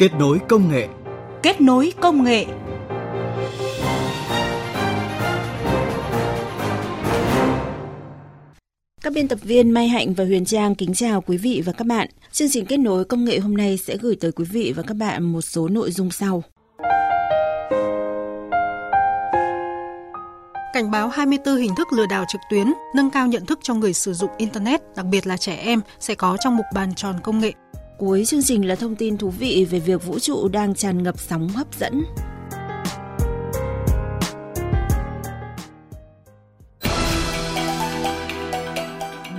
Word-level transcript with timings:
Kết 0.00 0.14
nối 0.18 0.38
công 0.48 0.72
nghệ. 0.72 0.88
Kết 1.42 1.60
nối 1.60 1.92
công 2.00 2.24
nghệ. 2.24 2.46
Các 9.02 9.12
biên 9.14 9.28
tập 9.28 9.38
viên 9.42 9.70
Mai 9.70 9.88
Hạnh 9.88 10.14
và 10.14 10.24
Huyền 10.24 10.44
Trang 10.44 10.74
kính 10.74 10.94
chào 10.94 11.20
quý 11.20 11.36
vị 11.36 11.62
và 11.66 11.72
các 11.72 11.86
bạn. 11.86 12.08
Chương 12.32 12.48
trình 12.50 12.66
kết 12.66 12.76
nối 12.76 13.04
công 13.04 13.24
nghệ 13.24 13.38
hôm 13.38 13.56
nay 13.56 13.76
sẽ 13.76 13.96
gửi 13.96 14.16
tới 14.20 14.32
quý 14.32 14.44
vị 14.44 14.72
và 14.76 14.82
các 14.82 14.94
bạn 14.94 15.22
một 15.22 15.40
số 15.40 15.68
nội 15.68 15.90
dung 15.90 16.10
sau. 16.10 16.42
Cảnh 20.72 20.90
báo 20.90 21.08
24 21.08 21.56
hình 21.56 21.74
thức 21.76 21.92
lừa 21.92 22.06
đảo 22.06 22.24
trực 22.28 22.40
tuyến, 22.50 22.66
nâng 22.94 23.10
cao 23.10 23.26
nhận 23.26 23.46
thức 23.46 23.58
cho 23.62 23.74
người 23.74 23.92
sử 23.92 24.14
dụng 24.14 24.30
Internet, 24.38 24.80
đặc 24.96 25.06
biệt 25.06 25.26
là 25.26 25.36
trẻ 25.36 25.54
em, 25.54 25.80
sẽ 25.98 26.14
có 26.14 26.36
trong 26.40 26.56
mục 26.56 26.66
bàn 26.74 26.94
tròn 26.94 27.14
công 27.22 27.40
nghệ. 27.40 27.52
Cuối 28.00 28.24
chương 28.24 28.42
trình 28.42 28.68
là 28.68 28.74
thông 28.74 28.96
tin 28.96 29.18
thú 29.18 29.30
vị 29.30 29.66
về 29.70 29.78
việc 29.78 30.04
vũ 30.06 30.18
trụ 30.18 30.48
đang 30.48 30.74
tràn 30.74 31.02
ngập 31.02 31.18
sóng 31.18 31.48
hấp 31.48 31.66
dẫn. 31.78 32.02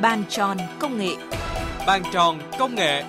Bàn 0.02 0.24
tròn 0.30 0.58
công 0.80 0.98
nghệ 0.98 1.16
Bàn 1.88 2.04
tròn 2.14 2.40
công 2.60 2.76
nghệ 2.76 3.04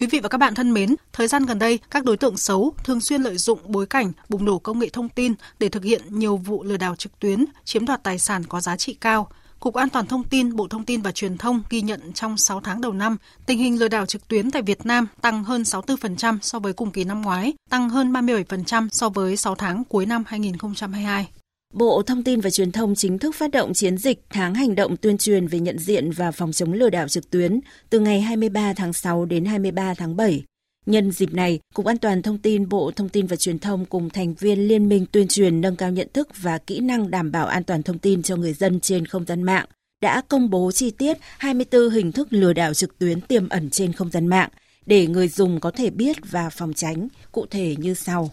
Quý 0.00 0.06
vị 0.06 0.20
và 0.22 0.28
các 0.28 0.38
bạn 0.38 0.54
thân 0.54 0.72
mến, 0.72 0.94
thời 1.12 1.28
gian 1.28 1.46
gần 1.46 1.58
đây, 1.58 1.78
các 1.90 2.04
đối 2.04 2.16
tượng 2.16 2.36
xấu 2.36 2.74
thường 2.84 3.00
xuyên 3.00 3.22
lợi 3.22 3.36
dụng 3.36 3.58
bối 3.64 3.86
cảnh 3.86 4.12
bùng 4.28 4.44
nổ 4.44 4.58
công 4.58 4.78
nghệ 4.78 4.88
thông 4.88 5.08
tin 5.08 5.34
để 5.58 5.68
thực 5.68 5.84
hiện 5.84 6.02
nhiều 6.08 6.36
vụ 6.36 6.64
lừa 6.64 6.76
đảo 6.76 6.96
trực 6.96 7.18
tuyến, 7.18 7.44
chiếm 7.64 7.86
đoạt 7.86 8.02
tài 8.02 8.18
sản 8.18 8.44
có 8.44 8.60
giá 8.60 8.76
trị 8.76 8.96
cao. 9.00 9.28
Cục 9.60 9.74
An 9.74 9.88
toàn 9.88 10.06
Thông 10.06 10.24
tin, 10.24 10.56
Bộ 10.56 10.68
Thông 10.68 10.84
tin 10.84 11.02
và 11.02 11.12
Truyền 11.12 11.38
thông 11.38 11.62
ghi 11.70 11.80
nhận 11.80 12.12
trong 12.12 12.36
6 12.36 12.60
tháng 12.60 12.80
đầu 12.80 12.92
năm, 12.92 13.16
tình 13.46 13.58
hình 13.58 13.78
lừa 13.78 13.88
đảo 13.88 14.06
trực 14.06 14.28
tuyến 14.28 14.50
tại 14.50 14.62
Việt 14.62 14.86
Nam 14.86 15.06
tăng 15.20 15.44
hơn 15.44 15.62
64% 15.62 16.38
so 16.42 16.58
với 16.58 16.72
cùng 16.72 16.90
kỳ 16.90 17.04
năm 17.04 17.22
ngoái, 17.22 17.52
tăng 17.70 17.90
hơn 17.90 18.12
37% 18.12 18.88
so 18.92 19.08
với 19.08 19.36
6 19.36 19.54
tháng 19.54 19.84
cuối 19.84 20.06
năm 20.06 20.24
2022. 20.26 21.28
Bộ 21.74 22.02
Thông 22.02 22.24
tin 22.24 22.40
và 22.40 22.50
Truyền 22.50 22.72
thông 22.72 22.94
chính 22.94 23.18
thức 23.18 23.34
phát 23.34 23.50
động 23.50 23.74
chiến 23.74 23.98
dịch 23.98 24.22
tháng 24.30 24.54
hành 24.54 24.74
động 24.74 24.96
tuyên 24.96 25.18
truyền 25.18 25.46
về 25.46 25.60
nhận 25.60 25.78
diện 25.78 26.10
và 26.10 26.32
phòng 26.32 26.52
chống 26.52 26.72
lừa 26.72 26.90
đảo 26.90 27.08
trực 27.08 27.30
tuyến 27.30 27.60
từ 27.90 28.00
ngày 28.00 28.20
23 28.20 28.72
tháng 28.72 28.92
6 28.92 29.24
đến 29.24 29.44
23 29.44 29.94
tháng 29.94 30.16
7. 30.16 30.44
Nhân 30.86 31.12
dịp 31.12 31.34
này, 31.34 31.60
Cục 31.74 31.86
An 31.86 31.98
toàn 31.98 32.22
Thông 32.22 32.38
tin 32.38 32.68
Bộ 32.68 32.90
Thông 32.96 33.08
tin 33.08 33.26
và 33.26 33.36
Truyền 33.36 33.58
thông 33.58 33.84
cùng 33.84 34.10
thành 34.10 34.34
viên 34.34 34.68
Liên 34.68 34.88
minh 34.88 35.06
tuyên 35.12 35.28
truyền 35.28 35.60
nâng 35.60 35.76
cao 35.76 35.90
nhận 35.90 36.08
thức 36.12 36.28
và 36.36 36.58
kỹ 36.58 36.80
năng 36.80 37.10
đảm 37.10 37.32
bảo 37.32 37.46
an 37.46 37.64
toàn 37.64 37.82
thông 37.82 37.98
tin 37.98 38.22
cho 38.22 38.36
người 38.36 38.52
dân 38.52 38.80
trên 38.80 39.06
không 39.06 39.24
gian 39.24 39.42
mạng 39.42 39.66
đã 40.02 40.22
công 40.28 40.50
bố 40.50 40.72
chi 40.72 40.90
tiết 40.90 41.18
24 41.38 41.90
hình 41.90 42.12
thức 42.12 42.28
lừa 42.30 42.52
đảo 42.52 42.74
trực 42.74 42.98
tuyến 42.98 43.20
tiềm 43.20 43.48
ẩn 43.48 43.70
trên 43.70 43.92
không 43.92 44.10
gian 44.10 44.26
mạng 44.26 44.48
để 44.86 45.06
người 45.06 45.28
dùng 45.28 45.60
có 45.60 45.70
thể 45.70 45.90
biết 45.90 46.16
và 46.30 46.50
phòng 46.50 46.72
tránh, 46.74 47.08
cụ 47.32 47.46
thể 47.50 47.74
như 47.78 47.94
sau. 47.94 48.30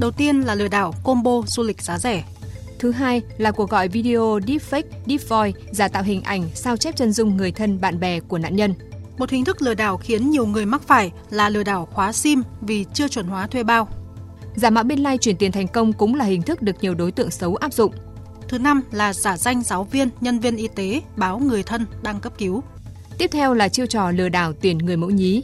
Đầu 0.00 0.10
tiên 0.10 0.40
là 0.40 0.54
lừa 0.54 0.68
đảo 0.68 0.94
combo 1.04 1.42
du 1.46 1.62
lịch 1.62 1.82
giá 1.82 1.98
rẻ. 1.98 2.24
Thứ 2.78 2.90
hai 2.90 3.22
là 3.38 3.50
cuộc 3.50 3.70
gọi 3.70 3.88
video 3.88 4.38
deepfake, 4.38 4.82
deepvoice, 5.06 5.60
giả 5.72 5.88
tạo 5.88 6.02
hình 6.02 6.22
ảnh, 6.22 6.48
sao 6.54 6.76
chép 6.76 6.96
chân 6.96 7.12
dung 7.12 7.36
người 7.36 7.52
thân 7.52 7.80
bạn 7.80 8.00
bè 8.00 8.20
của 8.20 8.38
nạn 8.38 8.56
nhân. 8.56 8.74
Một 9.18 9.30
hình 9.30 9.44
thức 9.44 9.62
lừa 9.62 9.74
đảo 9.74 9.96
khiến 9.96 10.30
nhiều 10.30 10.46
người 10.46 10.66
mắc 10.66 10.82
phải 10.82 11.12
là 11.30 11.48
lừa 11.48 11.62
đảo 11.62 11.88
khóa 11.92 12.12
SIM 12.12 12.42
vì 12.60 12.84
chưa 12.94 13.08
chuẩn 13.08 13.26
hóa 13.26 13.46
thuê 13.46 13.62
bao. 13.62 13.88
Giả 14.54 14.70
mạo 14.70 14.84
biên 14.84 14.98
lai 14.98 15.18
chuyển 15.18 15.36
tiền 15.36 15.52
thành 15.52 15.68
công 15.68 15.92
cũng 15.92 16.14
là 16.14 16.24
hình 16.24 16.42
thức 16.42 16.62
được 16.62 16.76
nhiều 16.80 16.94
đối 16.94 17.12
tượng 17.12 17.30
xấu 17.30 17.56
áp 17.56 17.72
dụng. 17.72 17.92
Thứ 18.48 18.58
năm 18.58 18.82
là 18.92 19.12
giả 19.12 19.36
danh 19.36 19.62
giáo 19.62 19.84
viên, 19.84 20.08
nhân 20.20 20.38
viên 20.38 20.56
y 20.56 20.68
tế 20.68 21.00
báo 21.16 21.38
người 21.38 21.62
thân 21.62 21.86
đang 22.02 22.20
cấp 22.20 22.32
cứu. 22.38 22.62
Tiếp 23.18 23.30
theo 23.32 23.54
là 23.54 23.68
chiêu 23.68 23.86
trò 23.86 24.10
lừa 24.10 24.28
đảo 24.28 24.52
tiền 24.52 24.78
người 24.78 24.96
mẫu 24.96 25.10
nhí. 25.10 25.42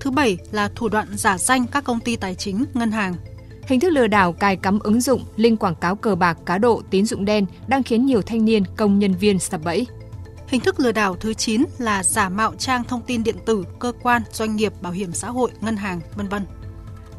Thứ 0.00 0.10
bảy 0.10 0.38
là 0.52 0.70
thủ 0.74 0.88
đoạn 0.88 1.08
giả 1.16 1.38
danh 1.38 1.66
các 1.66 1.84
công 1.84 2.00
ty 2.00 2.16
tài 2.16 2.34
chính, 2.34 2.64
ngân 2.74 2.90
hàng. 2.90 3.14
Hình 3.66 3.80
thức 3.80 3.92
lừa 3.92 4.06
đảo 4.06 4.32
cài 4.32 4.56
cắm 4.56 4.78
ứng 4.78 5.00
dụng, 5.00 5.24
link 5.36 5.60
quảng 5.60 5.74
cáo 5.74 5.96
cờ 5.96 6.14
bạc, 6.14 6.38
cá 6.46 6.58
độ, 6.58 6.82
tín 6.90 7.06
dụng 7.06 7.24
đen 7.24 7.46
đang 7.66 7.82
khiến 7.82 8.06
nhiều 8.06 8.22
thanh 8.22 8.44
niên, 8.44 8.62
công 8.76 8.98
nhân 8.98 9.14
viên 9.14 9.38
sập 9.38 9.64
bẫy. 9.64 9.86
Hình 10.48 10.60
thức 10.60 10.80
lừa 10.80 10.92
đảo 10.92 11.16
thứ 11.16 11.34
9 11.34 11.64
là 11.78 12.02
giả 12.02 12.28
mạo 12.28 12.54
trang 12.58 12.84
thông 12.84 13.02
tin 13.02 13.24
điện 13.24 13.36
tử, 13.46 13.64
cơ 13.78 13.92
quan, 14.02 14.22
doanh 14.32 14.56
nghiệp, 14.56 14.72
bảo 14.82 14.92
hiểm 14.92 15.12
xã 15.12 15.30
hội, 15.30 15.50
ngân 15.60 15.76
hàng, 15.76 16.00
vân 16.16 16.28
vân. 16.28 16.42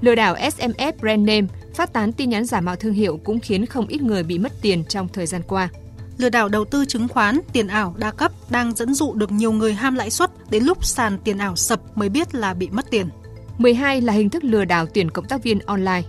Lừa 0.02 0.16
đảo 0.16 0.36
SMS 0.52 1.00
brand 1.02 1.28
name, 1.28 1.48
phát 1.76 1.94
tán 1.94 2.14
tin 2.14 2.30
nhắn 2.30 2.46
giả 2.46 2.62
mạo 2.62 2.76
thương 2.76 2.94
hiệu 2.94 3.20
cũng 3.24 3.40
khiến 3.40 3.66
không 3.66 3.88
ít 3.88 4.02
người 4.02 4.24
bị 4.24 4.40
mất 4.40 4.52
tiền 4.62 4.86
trong 4.86 5.08
thời 5.08 5.26
gian 5.26 5.42
qua. 5.48 5.70
Lừa 6.18 6.30
đảo 6.30 6.50
đầu 6.50 6.66
tư 6.66 6.86
chứng 6.86 7.08
khoán, 7.08 7.40
tiền 7.54 7.68
ảo 7.68 7.96
đa 7.98 8.12
cấp 8.12 8.32
đang 8.50 8.76
dẫn 8.76 8.94
dụ 8.94 9.14
được 9.14 9.32
nhiều 9.32 9.52
người 9.52 9.74
ham 9.74 9.96
lãi 9.96 10.10
suất, 10.10 10.32
đến 10.50 10.64
lúc 10.64 10.86
sàn 10.86 11.18
tiền 11.24 11.38
ảo 11.38 11.56
sập 11.56 11.98
mới 11.98 12.10
biết 12.10 12.36
là 12.36 12.54
bị 12.54 12.70
mất 12.70 12.86
tiền. 12.92 13.10
12 13.58 14.02
là 14.02 14.14
hình 14.14 14.30
thức 14.30 14.44
lừa 14.44 14.66
đảo 14.66 14.86
tuyển 14.94 15.12
cộng 15.12 15.26
tác 15.26 15.44
viên 15.44 15.60
online. 15.60 16.04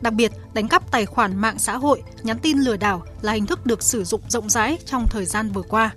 Đặc 0.00 0.12
biệt, 0.12 0.32
đánh 0.54 0.68
cắp 0.68 0.90
tài 0.90 1.06
khoản 1.06 1.36
mạng 1.36 1.58
xã 1.58 1.76
hội, 1.76 2.02
nhắn 2.22 2.38
tin 2.38 2.58
lừa 2.58 2.76
đảo 2.76 3.02
là 3.22 3.32
hình 3.32 3.46
thức 3.46 3.66
được 3.66 3.82
sử 3.82 4.04
dụng 4.04 4.20
rộng 4.28 4.50
rãi 4.50 4.78
trong 4.86 5.06
thời 5.10 5.24
gian 5.24 5.48
vừa 5.48 5.62
qua. 5.62 5.90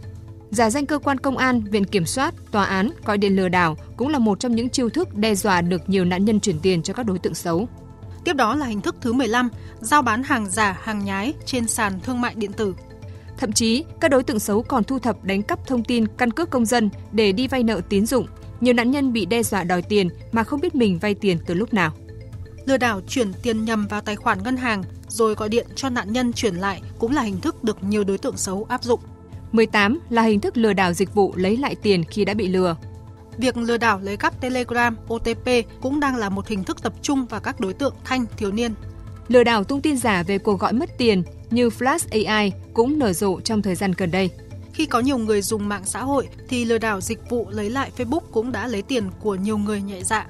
Giả 0.51 0.69
danh 0.69 0.85
cơ 0.85 0.99
quan 0.99 1.17
công 1.17 1.37
an, 1.37 1.61
viện 1.61 1.85
kiểm 1.85 2.05
soát, 2.05 2.33
tòa 2.51 2.65
án 2.65 2.89
gọi 3.05 3.17
điện 3.17 3.35
lừa 3.35 3.49
đảo 3.49 3.77
cũng 3.97 4.07
là 4.07 4.19
một 4.19 4.39
trong 4.39 4.55
những 4.55 4.69
chiêu 4.69 4.89
thức 4.89 5.15
đe 5.15 5.35
dọa 5.35 5.61
được 5.61 5.89
nhiều 5.89 6.05
nạn 6.05 6.25
nhân 6.25 6.39
chuyển 6.39 6.59
tiền 6.59 6.83
cho 6.83 6.93
các 6.93 7.05
đối 7.05 7.19
tượng 7.19 7.33
xấu. 7.33 7.67
Tiếp 8.23 8.33
đó 8.33 8.55
là 8.55 8.65
hình 8.65 8.81
thức 8.81 8.95
thứ 9.01 9.13
15, 9.13 9.49
giao 9.79 10.01
bán 10.01 10.23
hàng 10.23 10.49
giả, 10.49 10.79
hàng 10.81 11.05
nhái 11.05 11.33
trên 11.45 11.67
sàn 11.67 11.99
thương 12.03 12.21
mại 12.21 12.35
điện 12.35 12.53
tử. 12.53 12.75
Thậm 13.37 13.51
chí, 13.51 13.83
các 13.99 14.11
đối 14.11 14.23
tượng 14.23 14.39
xấu 14.39 14.63
còn 14.63 14.83
thu 14.83 14.99
thập 14.99 15.23
đánh 15.23 15.43
cắp 15.43 15.67
thông 15.67 15.83
tin 15.83 16.07
căn 16.07 16.31
cước 16.31 16.49
công 16.49 16.65
dân 16.65 16.89
để 17.11 17.31
đi 17.31 17.47
vay 17.47 17.63
nợ 17.63 17.81
tín 17.89 18.05
dụng. 18.05 18.27
Nhiều 18.61 18.73
nạn 18.73 18.91
nhân 18.91 19.13
bị 19.13 19.25
đe 19.25 19.43
dọa 19.43 19.63
đòi 19.63 19.81
tiền 19.81 20.09
mà 20.31 20.43
không 20.43 20.61
biết 20.61 20.75
mình 20.75 20.99
vay 20.99 21.13
tiền 21.15 21.37
từ 21.45 21.53
lúc 21.53 21.73
nào. 21.73 21.93
Lừa 22.65 22.77
đảo 22.77 23.01
chuyển 23.07 23.33
tiền 23.33 23.65
nhầm 23.65 23.87
vào 23.87 24.01
tài 24.01 24.15
khoản 24.15 24.43
ngân 24.43 24.57
hàng 24.57 24.83
rồi 25.07 25.35
gọi 25.35 25.49
điện 25.49 25.67
cho 25.75 25.89
nạn 25.89 26.13
nhân 26.13 26.33
chuyển 26.33 26.55
lại 26.55 26.81
cũng 26.99 27.15
là 27.15 27.21
hình 27.21 27.41
thức 27.41 27.63
được 27.63 27.83
nhiều 27.83 28.03
đối 28.03 28.17
tượng 28.17 28.37
xấu 28.37 28.65
áp 28.69 28.83
dụng. 28.83 28.99
18 29.55 29.99
là 30.09 30.21
hình 30.21 30.39
thức 30.39 30.57
lừa 30.57 30.73
đảo 30.73 30.93
dịch 30.93 31.13
vụ 31.13 31.33
lấy 31.35 31.57
lại 31.57 31.75
tiền 31.75 32.03
khi 32.03 32.25
đã 32.25 32.33
bị 32.33 32.47
lừa. 32.47 32.75
Việc 33.37 33.57
lừa 33.57 33.77
đảo 33.77 33.99
lấy 34.03 34.17
cắp 34.17 34.41
Telegram, 34.41 34.97
OTP 35.13 35.49
cũng 35.81 35.99
đang 35.99 36.15
là 36.15 36.29
một 36.29 36.47
hình 36.47 36.63
thức 36.63 36.83
tập 36.83 36.93
trung 37.01 37.25
vào 37.25 37.41
các 37.41 37.59
đối 37.59 37.73
tượng 37.73 37.93
thanh 38.03 38.25
thiếu 38.37 38.51
niên. 38.51 38.73
Lừa 39.27 39.43
đảo 39.43 39.63
tung 39.63 39.81
tin 39.81 39.97
giả 39.97 40.23
về 40.23 40.37
cuộc 40.37 40.59
gọi 40.59 40.73
mất 40.73 40.97
tiền 40.97 41.23
như 41.51 41.69
Flash 41.69 42.25
AI 42.27 42.51
cũng 42.73 42.99
nở 42.99 43.13
rộ 43.13 43.41
trong 43.41 43.61
thời 43.61 43.75
gian 43.75 43.93
gần 43.97 44.11
đây. 44.11 44.29
Khi 44.73 44.85
có 44.85 44.99
nhiều 44.99 45.17
người 45.17 45.41
dùng 45.41 45.69
mạng 45.69 45.83
xã 45.85 46.03
hội 46.03 46.27
thì 46.49 46.65
lừa 46.65 46.77
đảo 46.77 47.01
dịch 47.01 47.29
vụ 47.29 47.47
lấy 47.49 47.69
lại 47.69 47.91
Facebook 47.97 48.19
cũng 48.31 48.51
đã 48.51 48.67
lấy 48.67 48.81
tiền 48.81 49.09
của 49.19 49.35
nhiều 49.35 49.57
người 49.57 49.81
nhạy 49.81 50.03
dạ. 50.03 50.27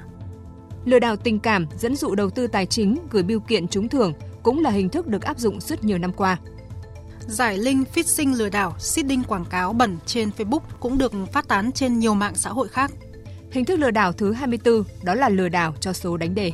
Lừa 0.85 0.99
đảo 0.99 1.15
tình 1.15 1.39
cảm, 1.39 1.65
dẫn 1.79 1.95
dụ 1.95 2.15
đầu 2.15 2.29
tư 2.29 2.47
tài 2.47 2.65
chính, 2.65 2.97
gửi 3.11 3.23
biêu 3.23 3.39
kiện 3.39 3.67
trúng 3.67 3.89
thưởng 3.89 4.13
cũng 4.43 4.61
là 4.61 4.69
hình 4.69 4.89
thức 4.89 5.07
được 5.07 5.21
áp 5.21 5.39
dụng 5.39 5.61
suốt 5.61 5.83
nhiều 5.83 5.97
năm 5.97 6.13
qua. 6.13 6.37
Giải 7.19 7.57
link 7.57 7.87
phishing 7.93 8.37
lừa 8.37 8.49
đảo, 8.49 8.75
seeding 8.79 9.23
quảng 9.23 9.45
cáo 9.45 9.73
bẩn 9.73 9.97
trên 10.05 10.29
Facebook 10.37 10.59
cũng 10.79 10.97
được 10.97 11.11
phát 11.31 11.47
tán 11.47 11.71
trên 11.71 11.99
nhiều 11.99 12.13
mạng 12.13 12.35
xã 12.35 12.49
hội 12.49 12.67
khác. 12.67 12.91
Hình 13.51 13.65
thức 13.65 13.79
lừa 13.79 13.91
đảo 13.91 14.13
thứ 14.13 14.31
24 14.31 14.83
đó 15.03 15.15
là 15.15 15.29
lừa 15.29 15.49
đảo 15.49 15.73
cho 15.79 15.93
số 15.93 16.17
đánh 16.17 16.35
đề. 16.35 16.51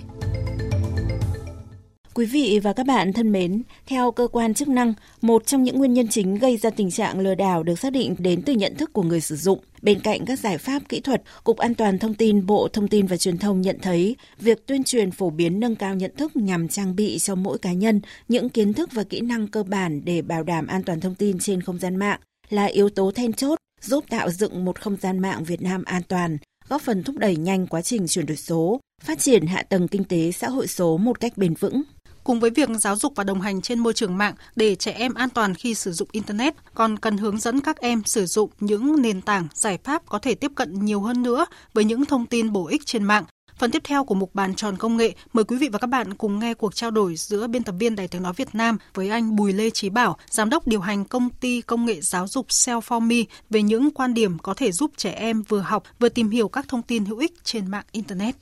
Quý 2.13 2.25
vị 2.25 2.59
và 2.63 2.73
các 2.73 2.85
bạn 2.85 3.13
thân 3.13 3.31
mến, 3.31 3.63
theo 3.85 4.11
cơ 4.11 4.27
quan 4.27 4.53
chức 4.53 4.67
năng, 4.67 4.93
một 5.21 5.45
trong 5.45 5.63
những 5.63 5.77
nguyên 5.77 5.93
nhân 5.93 6.07
chính 6.07 6.35
gây 6.35 6.57
ra 6.57 6.69
tình 6.69 6.91
trạng 6.91 7.19
lừa 7.19 7.35
đảo 7.35 7.63
được 7.63 7.79
xác 7.79 7.93
định 7.93 8.15
đến 8.19 8.41
từ 8.41 8.53
nhận 8.53 8.75
thức 8.75 8.93
của 8.93 9.03
người 9.03 9.21
sử 9.21 9.35
dụng. 9.35 9.59
Bên 9.81 9.99
cạnh 9.99 10.25
các 10.25 10.39
giải 10.39 10.57
pháp 10.57 10.89
kỹ 10.89 10.99
thuật, 10.99 11.23
Cục 11.43 11.57
An 11.57 11.75
toàn 11.75 11.99
Thông 11.99 12.13
tin 12.13 12.45
Bộ 12.45 12.67
Thông 12.73 12.87
tin 12.87 13.07
và 13.07 13.17
Truyền 13.17 13.37
thông 13.37 13.61
nhận 13.61 13.77
thấy 13.81 14.15
việc 14.39 14.67
tuyên 14.67 14.83
truyền 14.83 15.11
phổ 15.11 15.29
biến 15.29 15.59
nâng 15.59 15.75
cao 15.75 15.95
nhận 15.95 16.11
thức 16.17 16.35
nhằm 16.35 16.67
trang 16.67 16.95
bị 16.95 17.19
cho 17.19 17.35
mỗi 17.35 17.57
cá 17.57 17.73
nhân 17.73 18.01
những 18.27 18.49
kiến 18.49 18.73
thức 18.73 18.89
và 18.91 19.03
kỹ 19.03 19.21
năng 19.21 19.47
cơ 19.47 19.63
bản 19.63 20.01
để 20.05 20.21
bảo 20.21 20.43
đảm 20.43 20.67
an 20.67 20.83
toàn 20.83 20.99
thông 20.99 21.15
tin 21.15 21.39
trên 21.39 21.61
không 21.61 21.79
gian 21.79 21.95
mạng 21.95 22.19
là 22.49 22.65
yếu 22.65 22.89
tố 22.89 23.11
then 23.11 23.33
chốt 23.33 23.59
giúp 23.81 24.05
tạo 24.09 24.29
dựng 24.29 24.65
một 24.65 24.79
không 24.79 24.97
gian 25.01 25.19
mạng 25.19 25.43
Việt 25.43 25.61
Nam 25.61 25.83
an 25.83 26.01
toàn, 26.07 26.37
góp 26.69 26.81
phần 26.81 27.03
thúc 27.03 27.17
đẩy 27.17 27.35
nhanh 27.35 27.67
quá 27.67 27.81
trình 27.81 28.07
chuyển 28.07 28.25
đổi 28.25 28.37
số, 28.37 28.79
phát 29.03 29.19
triển 29.19 29.45
hạ 29.45 29.63
tầng 29.63 29.87
kinh 29.87 30.03
tế 30.03 30.31
xã 30.31 30.49
hội 30.49 30.67
số 30.67 30.97
một 30.97 31.19
cách 31.19 31.37
bền 31.37 31.53
vững. 31.53 31.81
Cùng 32.23 32.39
với 32.39 32.49
việc 32.49 32.69
giáo 32.69 32.95
dục 32.95 33.13
và 33.15 33.23
đồng 33.23 33.41
hành 33.41 33.61
trên 33.61 33.79
môi 33.79 33.93
trường 33.93 34.17
mạng 34.17 34.33
để 34.55 34.75
trẻ 34.75 34.91
em 34.91 35.13
an 35.13 35.29
toàn 35.29 35.55
khi 35.55 35.75
sử 35.75 35.91
dụng 35.91 36.09
Internet, 36.11 36.55
còn 36.73 36.99
cần 36.99 37.17
hướng 37.17 37.39
dẫn 37.39 37.59
các 37.59 37.77
em 37.77 38.03
sử 38.05 38.25
dụng 38.25 38.49
những 38.59 39.01
nền 39.01 39.21
tảng, 39.21 39.47
giải 39.53 39.77
pháp 39.83 40.09
có 40.09 40.19
thể 40.19 40.35
tiếp 40.35 40.51
cận 40.55 40.85
nhiều 40.85 41.01
hơn 41.01 41.23
nữa 41.23 41.45
với 41.73 41.83
những 41.83 42.05
thông 42.05 42.25
tin 42.25 42.51
bổ 42.51 42.67
ích 42.67 42.85
trên 42.85 43.03
mạng. 43.03 43.23
Phần 43.57 43.71
tiếp 43.71 43.81
theo 43.83 44.03
của 44.03 44.15
mục 44.15 44.35
bàn 44.35 44.55
tròn 44.55 44.77
công 44.77 44.97
nghệ, 44.97 45.13
mời 45.33 45.43
quý 45.43 45.57
vị 45.57 45.69
và 45.71 45.79
các 45.79 45.87
bạn 45.87 46.13
cùng 46.13 46.39
nghe 46.39 46.53
cuộc 46.53 46.75
trao 46.75 46.91
đổi 46.91 47.15
giữa 47.15 47.47
biên 47.47 47.63
tập 47.63 47.75
viên 47.79 47.95
Đài 47.95 48.07
tiếng 48.07 48.23
nói 48.23 48.33
Việt 48.33 48.55
Nam 48.55 48.77
với 48.93 49.09
anh 49.09 49.35
Bùi 49.35 49.53
Lê 49.53 49.69
Trí 49.69 49.89
Bảo, 49.89 50.17
giám 50.29 50.49
đốc 50.49 50.67
điều 50.67 50.79
hành 50.79 51.05
công 51.05 51.29
ty 51.29 51.61
công 51.61 51.85
nghệ 51.85 52.01
giáo 52.01 52.27
dục 52.27 52.47
Cell4Me 52.47 53.25
về 53.49 53.61
những 53.61 53.91
quan 53.91 54.13
điểm 54.13 54.39
có 54.39 54.53
thể 54.53 54.71
giúp 54.71 54.91
trẻ 54.97 55.11
em 55.11 55.41
vừa 55.41 55.59
học 55.59 55.83
vừa 55.99 56.09
tìm 56.09 56.29
hiểu 56.29 56.47
các 56.47 56.65
thông 56.67 56.81
tin 56.81 57.05
hữu 57.05 57.17
ích 57.17 57.33
trên 57.43 57.71
mạng 57.71 57.85
Internet. 57.91 58.35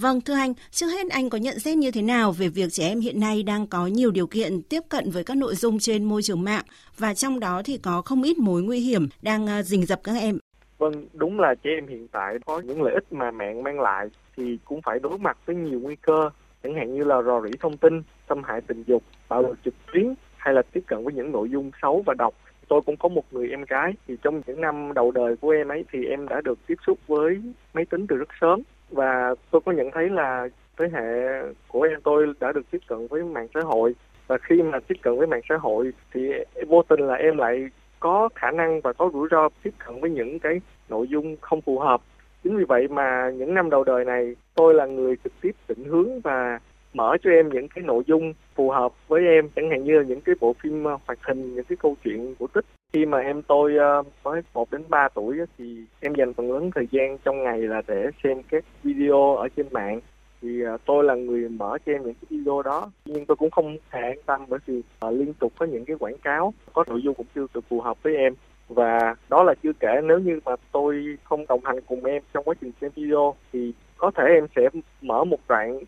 Vâng, 0.00 0.20
thưa 0.20 0.34
anh, 0.34 0.54
trước 0.70 0.86
hết 0.86 1.10
anh 1.10 1.30
có 1.30 1.38
nhận 1.38 1.58
xét 1.58 1.76
như 1.76 1.90
thế 1.90 2.02
nào 2.02 2.32
về 2.32 2.48
việc 2.48 2.68
trẻ 2.70 2.88
em 2.88 3.00
hiện 3.00 3.20
nay 3.20 3.42
đang 3.42 3.66
có 3.66 3.86
nhiều 3.86 4.10
điều 4.10 4.26
kiện 4.26 4.62
tiếp 4.62 4.80
cận 4.88 5.10
với 5.10 5.24
các 5.24 5.36
nội 5.36 5.54
dung 5.54 5.78
trên 5.78 6.04
môi 6.04 6.22
trường 6.22 6.44
mạng 6.44 6.64
và 6.98 7.14
trong 7.14 7.40
đó 7.40 7.62
thì 7.64 7.78
có 7.78 8.02
không 8.02 8.22
ít 8.22 8.38
mối 8.38 8.62
nguy 8.62 8.80
hiểm 8.80 9.08
đang 9.22 9.46
à, 9.46 9.62
rình 9.62 9.86
rập 9.86 10.00
các 10.04 10.12
em? 10.20 10.38
Vâng, 10.78 11.06
đúng 11.12 11.40
là 11.40 11.54
trẻ 11.62 11.70
em 11.70 11.86
hiện 11.86 12.08
tại 12.08 12.38
có 12.46 12.60
những 12.60 12.82
lợi 12.82 12.94
ích 12.94 13.12
mà 13.12 13.30
mạng 13.30 13.62
mang 13.62 13.80
lại 13.80 14.08
thì 14.36 14.58
cũng 14.64 14.82
phải 14.82 14.98
đối 14.98 15.18
mặt 15.18 15.38
với 15.46 15.56
nhiều 15.56 15.80
nguy 15.80 15.96
cơ, 15.96 16.30
chẳng 16.62 16.74
hạn 16.74 16.94
như 16.94 17.04
là 17.04 17.22
rò 17.22 17.40
rỉ 17.44 17.50
thông 17.60 17.76
tin, 17.76 18.02
xâm 18.28 18.42
hại 18.42 18.60
tình 18.60 18.84
dục, 18.86 19.02
bạo 19.28 19.42
lực 19.42 19.58
trực 19.64 19.74
tuyến 19.92 20.14
hay 20.36 20.54
là 20.54 20.62
tiếp 20.72 20.80
cận 20.86 21.04
với 21.04 21.14
những 21.14 21.32
nội 21.32 21.50
dung 21.50 21.70
xấu 21.82 22.02
và 22.06 22.14
độc. 22.18 22.34
Tôi 22.68 22.80
cũng 22.86 22.96
có 22.96 23.08
một 23.08 23.24
người 23.30 23.48
em 23.48 23.64
gái 23.68 23.92
thì 24.06 24.16
trong 24.22 24.42
những 24.46 24.60
năm 24.60 24.92
đầu 24.94 25.10
đời 25.10 25.36
của 25.36 25.50
em 25.50 25.68
ấy 25.68 25.84
thì 25.92 26.04
em 26.04 26.28
đã 26.28 26.40
được 26.40 26.58
tiếp 26.66 26.76
xúc 26.86 26.98
với 27.06 27.42
máy 27.74 27.84
tính 27.84 28.06
từ 28.06 28.16
rất 28.16 28.28
sớm 28.40 28.62
và 28.92 29.34
tôi 29.50 29.60
có 29.64 29.72
nhận 29.72 29.90
thấy 29.90 30.08
là 30.08 30.48
thế 30.78 30.86
hệ 30.92 31.42
của 31.68 31.82
em 31.82 32.00
tôi 32.04 32.26
đã 32.40 32.52
được 32.52 32.70
tiếp 32.70 32.78
cận 32.88 33.06
với 33.06 33.22
mạng 33.22 33.48
xã 33.54 33.60
hội. 33.60 33.94
Và 34.26 34.38
khi 34.38 34.62
mà 34.62 34.78
tiếp 34.88 34.94
cận 35.02 35.18
với 35.18 35.26
mạng 35.26 35.40
xã 35.48 35.56
hội 35.56 35.92
thì 36.14 36.32
vô 36.68 36.82
tình 36.82 37.00
là 37.00 37.14
em 37.14 37.38
lại 37.38 37.68
có 38.00 38.28
khả 38.34 38.50
năng 38.50 38.80
và 38.80 38.92
có 38.92 39.10
rủi 39.12 39.28
ro 39.30 39.48
tiếp 39.62 39.70
cận 39.86 40.00
với 40.00 40.10
những 40.10 40.38
cái 40.38 40.60
nội 40.88 41.08
dung 41.08 41.36
không 41.40 41.60
phù 41.60 41.78
hợp. 41.78 42.00
Chính 42.44 42.56
vì 42.56 42.64
vậy 42.64 42.88
mà 42.88 43.30
những 43.30 43.54
năm 43.54 43.70
đầu 43.70 43.84
đời 43.84 44.04
này, 44.04 44.36
tôi 44.54 44.74
là 44.74 44.86
người 44.86 45.16
trực 45.24 45.32
tiếp 45.40 45.52
định 45.68 45.84
hướng 45.84 46.20
và 46.20 46.60
mở 46.94 47.16
cho 47.22 47.30
em 47.30 47.48
những 47.48 47.68
cái 47.68 47.84
nội 47.84 48.02
dung 48.06 48.32
phù 48.54 48.70
hợp 48.70 48.92
với 49.08 49.26
em. 49.26 49.48
Chẳng 49.56 49.70
hạn 49.70 49.84
như 49.84 49.98
là 49.98 50.02
những 50.02 50.20
cái 50.20 50.34
bộ 50.40 50.52
phim 50.62 50.84
ờ, 50.84 50.98
hoạt 51.06 51.18
hình 51.22 51.54
những 51.54 51.64
cái 51.64 51.76
câu 51.82 51.96
chuyện 52.04 52.34
cổ 52.38 52.46
tích. 52.46 52.64
Khi 52.92 53.06
mà 53.06 53.18
em 53.18 53.42
tôi 53.42 53.72
uh, 54.00 54.06
mới 54.24 54.42
1 54.54 54.70
đến 54.70 54.82
3 54.88 55.08
tuổi 55.08 55.38
thì 55.58 55.76
em 56.00 56.14
dành 56.14 56.34
phần 56.34 56.52
lớn 56.52 56.70
thời 56.74 56.88
gian 56.90 57.18
trong 57.18 57.42
ngày 57.42 57.58
là 57.58 57.82
để 57.86 58.10
xem 58.24 58.42
các 58.50 58.64
video 58.82 59.36
ở 59.36 59.48
trên 59.56 59.66
mạng. 59.70 60.00
Thì 60.42 60.66
uh, 60.74 60.80
tôi 60.84 61.04
là 61.04 61.14
người 61.14 61.48
mở 61.48 61.78
cho 61.86 61.92
em 61.92 62.02
những 62.02 62.14
cái 62.14 62.26
video 62.30 62.62
đó. 62.62 62.90
Nhưng 63.04 63.26
tôi 63.26 63.36
cũng 63.36 63.50
không 63.50 63.76
thể 63.90 64.00
an 64.00 64.18
tâm 64.26 64.44
bởi 64.48 64.60
vì 64.66 64.82
uh, 65.06 65.12
liên 65.12 65.34
tục 65.34 65.52
có 65.58 65.66
những 65.66 65.84
cái 65.84 65.96
quảng 66.00 66.18
cáo 66.18 66.54
có 66.72 66.84
nội 66.88 67.02
dung 67.02 67.14
cũng 67.14 67.26
chưa 67.34 67.46
được 67.54 67.64
phù 67.68 67.80
hợp 67.80 68.02
với 68.02 68.16
em. 68.16 68.34
Và 68.68 69.14
đó 69.28 69.42
là 69.42 69.54
chưa 69.62 69.72
kể 69.80 70.00
nếu 70.04 70.18
như 70.18 70.40
mà 70.44 70.52
tôi 70.72 71.16
không 71.24 71.46
đồng 71.48 71.64
hành 71.64 71.80
cùng 71.86 72.04
em 72.04 72.22
trong 72.34 72.44
quá 72.44 72.54
trình 72.60 72.72
xem 72.80 72.90
video 72.94 73.34
thì 73.52 73.72
có 73.96 74.10
thể 74.16 74.24
em 74.24 74.46
sẽ 74.56 74.68
mở 75.02 75.24
một 75.24 75.38
đoạn 75.48 75.80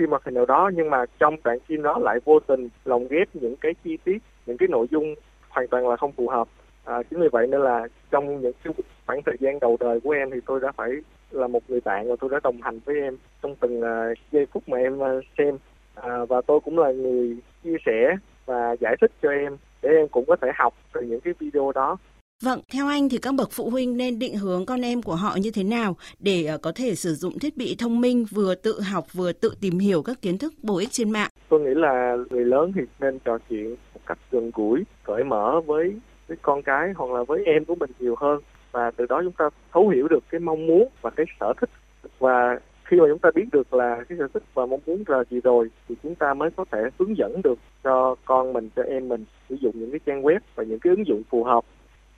phim 0.00 0.10
hoạt 0.10 0.24
hình 0.24 0.34
nào 0.34 0.46
đó 0.46 0.70
nhưng 0.74 0.90
mà 0.90 1.04
trong 1.18 1.36
đoạn 1.44 1.58
phim 1.66 1.82
đó 1.82 1.98
lại 1.98 2.18
vô 2.24 2.40
tình 2.40 2.68
lồng 2.84 3.08
ghép 3.08 3.28
những 3.32 3.56
cái 3.56 3.74
chi 3.84 3.98
tiết 4.04 4.18
những 4.46 4.56
cái 4.56 4.68
nội 4.68 4.86
dung 4.90 5.14
hoàn 5.48 5.68
toàn 5.68 5.88
là 5.88 5.96
không 5.96 6.12
phù 6.12 6.28
hợp. 6.28 6.48
À, 6.84 7.02
chính 7.10 7.20
vì 7.20 7.28
vậy 7.32 7.46
nên 7.46 7.60
là 7.60 7.86
trong 8.10 8.40
những 8.40 8.52
cái 8.64 8.74
khoảng 9.06 9.22
thời 9.22 9.36
gian 9.40 9.60
đầu 9.60 9.76
đời 9.80 10.00
của 10.00 10.10
em 10.10 10.30
thì 10.30 10.40
tôi 10.46 10.60
đã 10.60 10.72
phải 10.72 10.90
là 11.30 11.46
một 11.46 11.62
người 11.68 11.80
bạn 11.84 12.08
và 12.08 12.16
tôi 12.20 12.30
đã 12.30 12.40
đồng 12.42 12.62
hành 12.62 12.78
với 12.84 13.00
em 13.00 13.16
trong 13.42 13.54
từng 13.60 13.80
uh, 13.80 14.18
giây 14.32 14.46
phút 14.52 14.68
mà 14.68 14.78
em 14.78 14.98
uh, 14.98 15.24
xem. 15.38 15.58
À, 15.94 16.24
và 16.28 16.40
tôi 16.46 16.60
cũng 16.60 16.78
là 16.78 16.92
người 16.92 17.36
chia 17.64 17.76
sẻ 17.86 18.16
và 18.46 18.76
giải 18.80 18.96
thích 19.00 19.10
cho 19.22 19.30
em 19.30 19.56
để 19.82 19.90
em 19.90 20.08
cũng 20.08 20.24
có 20.26 20.36
thể 20.36 20.48
học 20.54 20.74
từ 20.92 21.00
những 21.00 21.20
cái 21.20 21.34
video 21.38 21.72
đó. 21.74 21.96
Vâng, 22.44 22.60
theo 22.72 22.86
anh 22.86 23.08
thì 23.08 23.18
các 23.18 23.34
bậc 23.34 23.48
phụ 23.52 23.70
huynh 23.70 23.96
nên 23.96 24.18
định 24.18 24.36
hướng 24.36 24.66
con 24.66 24.80
em 24.80 25.02
của 25.02 25.14
họ 25.14 25.36
như 25.40 25.50
thế 25.50 25.64
nào 25.64 25.96
để 26.18 26.44
ờ, 26.44 26.58
có 26.58 26.72
thể 26.74 26.94
sử 26.94 27.14
dụng 27.14 27.38
thiết 27.38 27.56
bị 27.56 27.76
thông 27.78 28.00
minh 28.00 28.24
vừa 28.30 28.54
tự 28.54 28.80
học 28.80 29.04
vừa 29.12 29.32
tự 29.32 29.52
tìm 29.60 29.78
hiểu 29.78 30.02
các 30.02 30.22
kiến 30.22 30.38
thức 30.38 30.54
bổ 30.62 30.78
ích 30.78 30.88
trên 30.90 31.10
mạng? 31.10 31.30
Tôi 31.48 31.60
nghĩ 31.60 31.74
là 31.74 32.16
người 32.30 32.44
lớn 32.44 32.72
thì 32.74 32.80
nên 33.00 33.18
trò 33.18 33.38
chuyện 33.48 33.70
một 33.70 34.00
cách 34.06 34.18
gần 34.30 34.50
gũi, 34.54 34.84
cởi 35.04 35.24
mở 35.24 35.60
với 35.66 35.94
với 36.28 36.36
con 36.42 36.62
cái 36.62 36.92
hoặc 36.96 37.10
là 37.10 37.22
với 37.22 37.44
em 37.44 37.64
của 37.64 37.74
mình 37.74 37.90
nhiều 37.98 38.14
hơn. 38.18 38.40
Và 38.72 38.90
từ 38.90 39.06
đó 39.06 39.20
chúng 39.24 39.32
ta 39.32 39.48
thấu 39.72 39.88
hiểu 39.88 40.08
được 40.08 40.24
cái 40.30 40.40
mong 40.40 40.66
muốn 40.66 40.88
và 41.00 41.10
cái 41.10 41.26
sở 41.40 41.52
thích. 41.60 41.70
Và 42.18 42.60
khi 42.84 42.96
mà 43.00 43.04
chúng 43.08 43.18
ta 43.18 43.30
biết 43.34 43.46
được 43.52 43.74
là 43.74 44.04
cái 44.08 44.18
sở 44.18 44.28
thích 44.34 44.42
và 44.54 44.66
mong 44.66 44.80
muốn 44.86 45.04
là 45.06 45.24
gì 45.30 45.40
rồi 45.40 45.70
thì 45.88 45.94
chúng 46.02 46.14
ta 46.14 46.34
mới 46.34 46.50
có 46.56 46.64
thể 46.72 46.78
hướng 46.98 47.16
dẫn 47.16 47.42
được 47.42 47.58
cho 47.84 48.14
con 48.24 48.52
mình 48.52 48.68
cho 48.76 48.82
em 48.82 49.08
mình 49.08 49.24
sử 49.48 49.54
dụng 49.60 49.72
những 49.74 49.90
cái 49.90 50.00
trang 50.06 50.22
web 50.22 50.38
và 50.54 50.64
những 50.64 50.78
cái 50.78 50.90
ứng 50.90 51.06
dụng 51.06 51.22
phù 51.30 51.44
hợp 51.44 51.64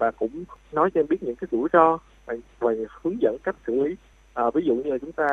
và 0.03 0.11
cũng 0.11 0.45
nói 0.73 0.91
cho 0.95 1.01
em 1.01 1.07
biết 1.09 1.23
những 1.23 1.37
cái 1.37 1.49
rủi 1.53 1.69
ro 1.73 1.99
và, 2.27 2.35
và 2.59 2.73
hướng 3.03 3.23
dẫn 3.23 3.37
cách 3.43 3.57
xử 3.67 3.83
lý. 3.83 3.97
À, 4.35 4.45
ví 4.55 4.63
dụ 4.65 4.75
như 4.75 4.91
là 4.91 4.99
chúng 4.99 5.13
ta 5.13 5.27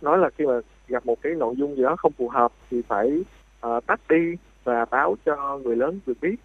nói 0.00 0.18
là 0.18 0.30
khi 0.38 0.46
mà 0.46 0.60
gặp 0.88 1.06
một 1.06 1.22
cái 1.22 1.32
nội 1.32 1.54
dung 1.56 1.76
gì 1.76 1.82
đó 1.82 1.96
không 1.96 2.12
phù 2.12 2.28
hợp 2.28 2.52
thì 2.70 2.82
phải 2.88 3.24
uh, 3.66 3.86
tắt 3.86 4.00
đi 4.08 4.34
và 4.64 4.84
báo 4.84 5.16
cho 5.24 5.58
người 5.58 5.76
lớn 5.76 6.00
được 6.06 6.14
biết. 6.20 6.36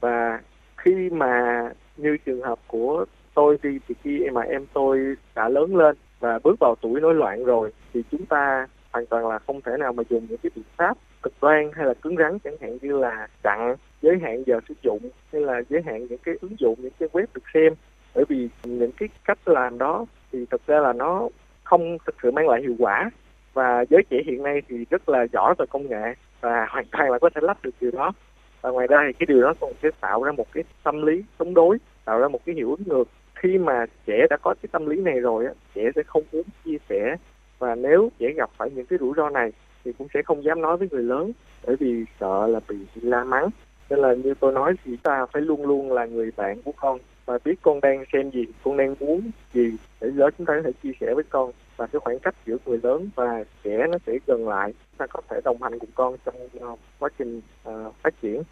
Và 0.00 0.40
khi 0.76 1.10
mà 1.10 1.62
như 1.96 2.16
trường 2.26 2.42
hợp 2.42 2.58
của 2.66 3.04
tôi 3.34 3.58
đi 3.62 3.78
thì 3.88 3.94
khi 4.02 4.30
mà 4.32 4.42
em 4.42 4.66
tôi 4.72 5.16
đã 5.34 5.48
lớn 5.48 5.76
lên 5.76 5.96
và 6.20 6.38
bước 6.44 6.56
vào 6.60 6.74
tuổi 6.80 7.00
nổi 7.00 7.14
loạn 7.14 7.44
rồi 7.44 7.72
thì 7.92 8.02
chúng 8.10 8.26
ta 8.26 8.66
hoàn 8.92 9.06
toàn 9.06 9.28
là 9.28 9.38
không 9.38 9.60
thể 9.60 9.76
nào 9.78 9.92
mà 9.92 10.02
dùng 10.10 10.26
những 10.28 10.38
cái 10.42 10.50
biện 10.56 10.64
pháp 10.76 10.98
cực 11.24 11.32
đoan 11.40 11.70
hay 11.72 11.86
là 11.86 11.94
cứng 11.94 12.16
rắn, 12.16 12.38
chẳng 12.38 12.56
hạn 12.60 12.78
như 12.82 12.98
là 12.98 13.28
chặn 13.42 13.76
giới 14.02 14.18
hạn 14.22 14.42
giờ 14.46 14.60
sử 14.68 14.74
dụng 14.82 14.98
hay 15.32 15.42
là 15.42 15.62
giới 15.68 15.82
hạn 15.82 16.06
những 16.06 16.18
cái 16.18 16.34
ứng 16.40 16.56
dụng, 16.58 16.74
những 16.78 16.92
cái 16.98 17.08
web 17.12 17.26
được 17.34 17.42
xem. 17.54 17.74
Bởi 18.14 18.24
vì 18.28 18.48
những 18.64 18.92
cái 18.92 19.08
cách 19.24 19.48
làm 19.48 19.78
đó 19.78 20.06
thì 20.32 20.46
thực 20.50 20.66
ra 20.66 20.80
là 20.80 20.92
nó 20.92 21.28
không 21.64 21.98
thực 22.06 22.14
sự 22.22 22.30
mang 22.30 22.48
lại 22.48 22.62
hiệu 22.62 22.74
quả. 22.78 23.10
Và 23.54 23.84
giới 23.90 24.02
trẻ 24.10 24.22
hiện 24.26 24.42
nay 24.42 24.62
thì 24.68 24.84
rất 24.90 25.08
là 25.08 25.26
giỏi 25.32 25.54
về 25.58 25.66
công 25.70 25.88
nghệ 25.88 26.14
và 26.40 26.66
hoàn 26.70 26.84
toàn 26.92 27.10
là 27.10 27.18
có 27.18 27.30
thể 27.34 27.40
lắp 27.44 27.56
được 27.62 27.74
điều 27.80 27.90
đó. 27.90 28.12
Và 28.60 28.70
ngoài 28.70 28.86
ra 28.86 29.04
thì 29.06 29.12
cái 29.12 29.26
điều 29.26 29.42
đó 29.42 29.54
còn 29.60 29.72
sẽ 29.82 29.88
tạo 30.00 30.22
ra 30.22 30.32
một 30.32 30.46
cái 30.52 30.64
tâm 30.82 31.02
lý 31.02 31.24
chống 31.38 31.54
đối, 31.54 31.78
tạo 32.04 32.18
ra 32.18 32.28
một 32.28 32.40
cái 32.46 32.54
hiệu 32.54 32.70
ứng 32.70 32.82
ngược. 32.86 33.08
Khi 33.34 33.58
mà 33.58 33.86
trẻ 34.06 34.26
đã 34.30 34.36
có 34.42 34.54
cái 34.62 34.68
tâm 34.72 34.86
lý 34.86 35.00
này 35.00 35.20
rồi 35.20 35.46
trẻ 35.74 35.90
sẽ 35.96 36.02
không 36.02 36.22
muốn 36.32 36.42
chia 36.64 36.76
sẻ. 36.88 37.16
Và 37.58 37.74
nếu 37.74 38.10
trẻ 38.18 38.32
gặp 38.36 38.50
phải 38.56 38.70
những 38.70 38.86
cái 38.86 38.98
rủi 38.98 39.12
ro 39.16 39.30
này 39.30 39.52
thì 39.84 39.92
cũng 39.98 40.08
sẽ 40.14 40.22
không 40.22 40.44
dám 40.44 40.60
nói 40.60 40.76
với 40.76 40.88
người 40.90 41.02
lớn 41.02 41.32
bởi 41.66 41.76
vì 41.76 42.04
sợ 42.20 42.46
là 42.46 42.60
bị 42.68 42.76
la 42.94 43.24
mắng. 43.24 43.48
Nên 43.90 43.98
là 43.98 44.14
như 44.14 44.34
tôi 44.40 44.52
nói 44.52 44.74
thì 44.84 44.96
ta 44.96 45.26
phải 45.32 45.42
luôn 45.42 45.66
luôn 45.66 45.92
là 45.92 46.06
người 46.06 46.30
bạn 46.36 46.62
của 46.62 46.72
con 46.76 46.98
và 47.26 47.38
biết 47.44 47.54
con 47.62 47.80
đang 47.80 48.04
xem 48.12 48.30
gì 48.30 48.46
con 48.64 48.76
đang 48.76 48.94
muốn 49.00 49.30
gì. 49.52 49.70
Để 50.00 50.08
lớn 50.14 50.34
chúng 50.38 50.46
ta 50.46 50.54
có 50.56 50.62
thể 50.64 50.70
chia 50.82 50.92
sẻ 51.00 51.14
với 51.14 51.24
con 51.30 51.50
và 51.76 51.86
cái 51.86 52.00
khoảng 52.00 52.18
cách 52.18 52.34
giữa 52.46 52.56
người 52.66 52.80
lớn 52.82 53.08
và 53.14 53.44
trẻ 53.62 53.86
nó 53.90 53.98
sẽ 54.06 54.12
gần 54.26 54.48
lại. 54.48 54.72
Ta 54.96 55.06
có 55.06 55.20
thể 55.30 55.40
đồng 55.44 55.62
hành 55.62 55.78
cùng 55.78 55.90
con 55.94 56.16
trong 56.24 56.34
ờ, 56.60 56.76
quá 56.98 57.08
trình 57.18 57.40
uh, 57.68 57.94
phát 58.02 58.14
triển. 58.22 58.42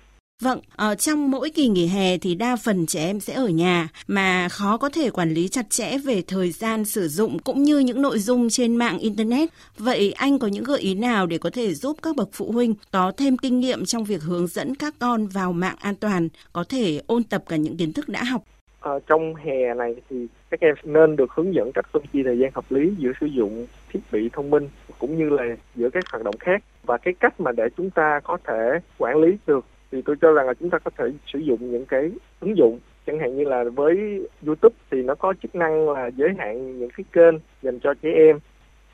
Vâng, 0.43 0.61
ở 0.77 0.95
trong 0.95 1.31
mỗi 1.31 1.51
kỳ 1.51 1.69
nghỉ 1.69 1.87
hè 1.87 2.19
thì 2.19 2.35
đa 2.35 2.57
phần 2.57 2.87
trẻ 2.87 3.07
em 3.07 3.21
sẽ 3.21 3.35
ở 3.35 3.49
nhà 3.49 3.89
mà 4.07 4.49
khó 4.49 4.77
có 4.77 4.89
thể 4.89 5.11
quản 5.11 5.31
lý 5.31 5.49
chặt 5.49 5.71
chẽ 5.71 5.99
về 5.99 6.23
thời 6.27 6.51
gian 6.51 6.85
sử 6.85 7.09
dụng 7.09 7.39
cũng 7.39 7.63
như 7.63 7.79
những 7.79 8.03
nội 8.03 8.19
dung 8.19 8.49
trên 8.51 8.77
mạng 8.77 8.99
internet. 8.99 9.49
Vậy 9.79 10.13
anh 10.13 10.39
có 10.39 10.47
những 10.47 10.65
gợi 10.65 10.81
ý 10.81 10.95
nào 10.95 11.27
để 11.27 11.39
có 11.39 11.51
thể 11.51 11.75
giúp 11.75 11.97
các 12.03 12.17
bậc 12.17 12.29
phụ 12.33 12.53
huynh 12.53 12.75
có 12.91 13.13
thêm 13.17 13.37
kinh 13.37 13.61
nghiệm 13.61 13.85
trong 13.85 14.05
việc 14.05 14.23
hướng 14.23 14.47
dẫn 14.47 14.75
các 14.75 14.95
con 14.99 15.27
vào 15.27 15.53
mạng 15.53 15.77
an 15.81 15.95
toàn, 15.95 16.29
có 16.53 16.65
thể 16.69 17.01
ôn 17.07 17.23
tập 17.23 17.43
cả 17.49 17.57
những 17.57 17.77
kiến 17.77 17.93
thức 17.93 18.09
đã 18.09 18.25
học? 18.25 18.43
Ở 18.81 18.99
trong 19.07 19.35
hè 19.35 19.75
này 19.75 19.95
thì 20.11 20.27
các 20.51 20.61
em 20.61 20.75
nên 20.85 21.17
được 21.17 21.31
hướng 21.31 21.55
dẫn 21.55 21.73
cách 21.73 21.87
phân 21.93 22.03
chia 22.13 22.23
thời 22.25 22.39
gian 22.39 22.51
hợp 22.55 22.73
lý 22.73 22.95
giữa 22.99 23.13
sử 23.21 23.27
dụng 23.27 23.67
thiết 23.93 24.01
bị 24.13 24.29
thông 24.33 24.51
minh 24.51 24.69
cũng 24.99 25.19
như 25.19 25.31
là 25.31 25.45
giữa 25.77 25.91
các 25.91 26.05
hoạt 26.13 26.25
động 26.25 26.37
khác 26.41 26.63
và 26.83 26.99
cái 26.99 27.15
cách 27.21 27.41
mà 27.41 27.53
để 27.53 27.65
chúng 27.77 27.91
ta 27.91 28.21
có 28.25 28.39
thể 28.45 28.79
quản 28.99 29.17
lý 29.17 29.37
được 29.47 29.65
thì 29.93 30.03
tôi 30.03 30.17
cho 30.21 30.33
rằng 30.33 30.47
là 30.47 30.55
chúng 30.55 30.71
ta 30.71 30.79
có 30.79 30.91
thể 30.99 31.05
sử 31.33 31.39
dụng 31.39 31.59
những 31.71 31.87
cái 31.87 32.11
ứng 32.41 32.57
dụng, 32.57 32.79
chẳng 33.07 33.19
hạn 33.19 33.37
như 33.37 33.45
là 33.45 33.65
với 33.75 34.21
YouTube 34.47 34.75
thì 34.91 35.03
nó 35.03 35.15
có 35.15 35.35
chức 35.43 35.55
năng 35.55 35.91
là 35.91 36.11
giới 36.17 36.29
hạn 36.39 36.79
những 36.79 36.91
cái 36.97 37.05
kênh 37.13 37.35
dành 37.63 37.81
cho 37.81 37.95
trẻ 37.95 38.11
em. 38.13 38.39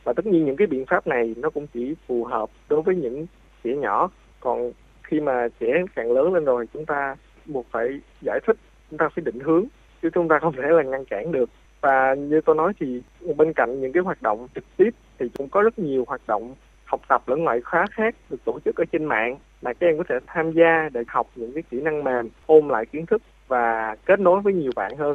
Và 0.04 0.12
tất 0.12 0.26
nhiên 0.26 0.44
những 0.44 0.56
cái 0.56 0.66
biện 0.66 0.86
pháp 0.86 1.06
này 1.06 1.34
nó 1.36 1.50
cũng 1.50 1.66
chỉ 1.66 1.94
phù 2.06 2.24
hợp 2.24 2.50
đối 2.68 2.82
với 2.82 2.96
những 2.96 3.26
trẻ 3.64 3.74
nhỏ. 3.76 4.10
Còn 4.40 4.72
khi 5.02 5.20
mà 5.20 5.48
trẻ 5.60 5.84
càng 5.94 6.12
lớn 6.12 6.34
lên 6.34 6.44
rồi, 6.44 6.66
chúng 6.74 6.86
ta 6.86 7.16
buộc 7.46 7.66
phải 7.70 7.88
giải 8.22 8.40
thích, 8.46 8.56
chúng 8.90 8.98
ta 8.98 9.08
phải 9.08 9.22
định 9.24 9.40
hướng, 9.40 9.64
chứ 10.02 10.10
chúng 10.14 10.28
ta 10.28 10.38
không 10.38 10.52
thể 10.52 10.68
là 10.68 10.82
ngăn 10.82 11.04
cản 11.04 11.32
được. 11.32 11.50
Và 11.80 12.14
như 12.14 12.40
tôi 12.40 12.56
nói 12.56 12.72
thì 12.80 13.02
bên 13.36 13.52
cạnh 13.52 13.80
những 13.80 13.92
cái 13.92 14.02
hoạt 14.02 14.22
động 14.22 14.48
trực 14.54 14.64
tiếp 14.76 14.90
thì 15.18 15.26
cũng 15.38 15.48
có 15.48 15.62
rất 15.62 15.78
nhiều 15.78 16.04
hoạt 16.06 16.20
động 16.26 16.54
học 16.88 17.00
tập 17.08 17.22
lẫn 17.26 17.42
ngoại 17.42 17.60
khóa 17.60 17.86
khác 17.90 18.14
được 18.30 18.44
tổ 18.44 18.58
chức 18.64 18.76
ở 18.76 18.84
trên 18.92 19.04
mạng 19.04 19.36
mà 19.62 19.72
các 19.72 19.86
em 19.86 19.98
có 19.98 20.04
thể 20.08 20.14
tham 20.26 20.52
gia 20.52 20.88
để 20.92 21.00
học 21.08 21.26
những 21.34 21.52
cái 21.52 21.62
kỹ 21.70 21.80
năng 21.80 22.04
mềm, 22.04 22.28
ôn 22.46 22.68
lại 22.68 22.86
kiến 22.86 23.06
thức 23.06 23.22
và 23.48 23.96
kết 24.04 24.20
nối 24.20 24.40
với 24.40 24.52
nhiều 24.52 24.72
bạn 24.76 24.96
hơn. 24.96 25.14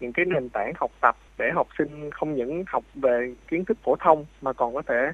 Những 0.00 0.12
cái 0.12 0.24
nền 0.24 0.48
tảng 0.48 0.72
học 0.76 0.90
tập 1.00 1.16
để 1.38 1.50
học 1.54 1.66
sinh 1.78 2.10
không 2.10 2.34
những 2.34 2.64
học 2.66 2.84
về 2.94 3.34
kiến 3.48 3.64
thức 3.64 3.78
phổ 3.84 3.96
thông 3.96 4.26
mà 4.42 4.52
còn 4.52 4.74
có 4.74 4.82
thể 4.82 5.10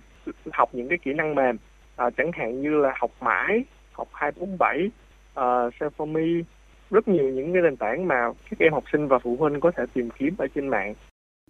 học 0.52 0.68
những 0.72 0.88
cái 0.88 0.98
kỹ 0.98 1.12
năng 1.12 1.34
mềm, 1.34 1.56
à, 1.96 2.10
chẳng 2.16 2.30
hạn 2.32 2.62
như 2.62 2.70
là 2.70 2.94
học 3.00 3.10
mãi, 3.20 3.64
học 3.92 4.08
247, 4.12 4.86
uh, 4.86 5.74
Self 5.74 6.42
rất 6.90 7.08
nhiều 7.08 7.28
những 7.28 7.52
cái 7.52 7.62
nền 7.62 7.76
tảng 7.76 8.08
mà 8.08 8.28
các 8.50 8.58
em 8.58 8.72
học 8.72 8.84
sinh 8.92 9.08
và 9.08 9.18
phụ 9.18 9.36
huynh 9.36 9.60
có 9.60 9.70
thể 9.70 9.84
tìm 9.94 10.10
kiếm 10.10 10.34
ở 10.38 10.46
trên 10.54 10.68
mạng 10.68 10.94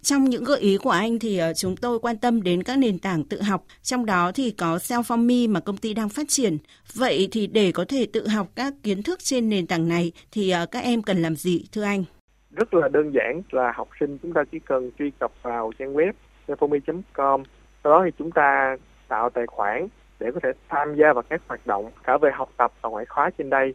trong 0.06 0.24
những 0.24 0.44
gợi 0.44 0.60
ý 0.60 0.78
của 0.82 0.90
anh 0.90 1.18
thì 1.18 1.38
ờ, 1.38 1.52
chúng 1.54 1.76
tôi 1.76 1.98
quan 1.98 2.16
tâm 2.16 2.42
đến 2.42 2.62
các 2.62 2.78
nền 2.78 2.98
tảng 2.98 3.24
tự 3.24 3.42
học, 3.42 3.62
trong 3.82 4.06
đó 4.06 4.32
thì 4.34 4.50
có 4.50 4.76
Self 4.76 5.18
Me 5.26 5.52
mà 5.52 5.60
công 5.60 5.76
ty 5.76 5.94
đang 5.94 6.08
phát 6.08 6.28
triển. 6.28 6.58
Vậy 6.94 7.28
thì 7.32 7.46
để 7.46 7.72
có 7.72 7.84
thể 7.88 8.06
tự 8.12 8.28
học 8.28 8.46
các 8.56 8.74
kiến 8.82 9.02
thức 9.02 9.18
trên 9.22 9.48
nền 9.48 9.66
tảng 9.66 9.88
này 9.88 10.12
thì 10.32 10.50
ờ, 10.50 10.66
các 10.66 10.82
em 10.82 11.02
cần 11.02 11.22
làm 11.22 11.36
gì 11.36 11.64
thưa 11.72 11.82
anh? 11.82 12.04
Rất 12.50 12.74
là 12.74 12.88
đơn 12.88 13.12
giản 13.14 13.42
là 13.50 13.72
học 13.74 13.88
sinh 14.00 14.18
chúng 14.22 14.32
ta 14.32 14.44
chỉ 14.52 14.58
cần 14.58 14.90
truy 14.98 15.10
cập 15.18 15.32
vào 15.42 15.72
trang 15.78 15.94
web 15.94 16.12
selfomy.com 16.48 17.42
Sau 17.84 17.92
đó 17.92 18.02
thì 18.04 18.10
chúng 18.18 18.30
ta 18.30 18.76
tạo 19.08 19.30
tài 19.30 19.46
khoản 19.46 19.88
để 20.20 20.26
có 20.34 20.40
thể 20.42 20.48
tham 20.68 20.96
gia 20.96 21.12
vào 21.12 21.22
các 21.28 21.40
hoạt 21.48 21.66
động 21.66 21.90
cả 22.04 22.18
về 22.18 22.30
học 22.34 22.50
tập 22.56 22.72
và 22.82 22.88
ngoại 22.88 23.06
khóa 23.06 23.30
trên 23.38 23.50
đây. 23.50 23.74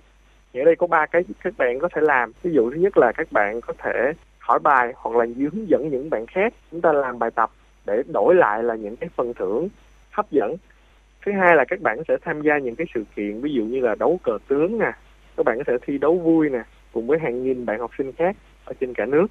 Ở 0.54 0.64
đây 0.66 0.76
có 0.76 0.88
ba 0.88 1.06
cái 1.06 1.24
các 1.44 1.54
bạn 1.58 1.80
có 1.80 1.90
thể 1.96 2.02
làm. 2.02 2.32
Ví 2.44 2.52
dụ 2.54 2.72
thứ 2.72 2.78
nhất 2.78 2.98
là 2.98 3.12
các 3.12 3.32
bạn 3.32 3.62
có 3.62 3.74
thể 3.78 4.14
hỏi 4.52 4.60
bài 4.60 4.94
hoặc 4.96 5.16
là 5.16 5.26
hướng 5.38 5.70
dẫn 5.70 5.90
những 5.90 6.10
bạn 6.10 6.26
khác, 6.26 6.54
chúng 6.72 6.82
ta 6.82 6.92
làm 6.92 7.20
bài 7.20 7.32
tập 7.36 7.52
để 7.86 8.04
đổi 8.14 8.36
lại 8.36 8.64
là 8.64 8.76
những 8.76 8.96
cái 8.96 9.10
phần 9.16 9.34
thưởng 9.34 9.70
hấp 10.12 10.32
dẫn. 10.32 10.56
Thứ 11.26 11.32
hai 11.32 11.56
là 11.56 11.66
các 11.66 11.82
bạn 11.82 11.98
sẽ 12.08 12.18
tham 12.22 12.42
gia 12.42 12.58
những 12.58 12.76
cái 12.76 12.88
sự 12.94 13.04
kiện, 13.16 13.42
ví 13.42 13.54
dụ 13.54 13.64
như 13.64 13.80
là 13.80 13.96
đấu 13.96 14.20
cờ 14.24 14.38
tướng 14.48 14.80
nè, 14.80 14.92
các 15.38 15.46
bạn 15.46 15.58
có 15.58 15.64
thể 15.68 15.74
thi 15.82 15.98
đấu 15.98 16.18
vui 16.18 16.50
nè, 16.50 16.64
cùng 16.94 17.08
với 17.08 17.20
hàng 17.20 17.44
nghìn 17.44 17.66
bạn 17.66 17.80
học 17.80 17.92
sinh 17.98 18.12
khác 18.12 18.36
ở 18.66 18.74
trên 18.80 18.94
cả 18.94 19.06
nước. 19.06 19.28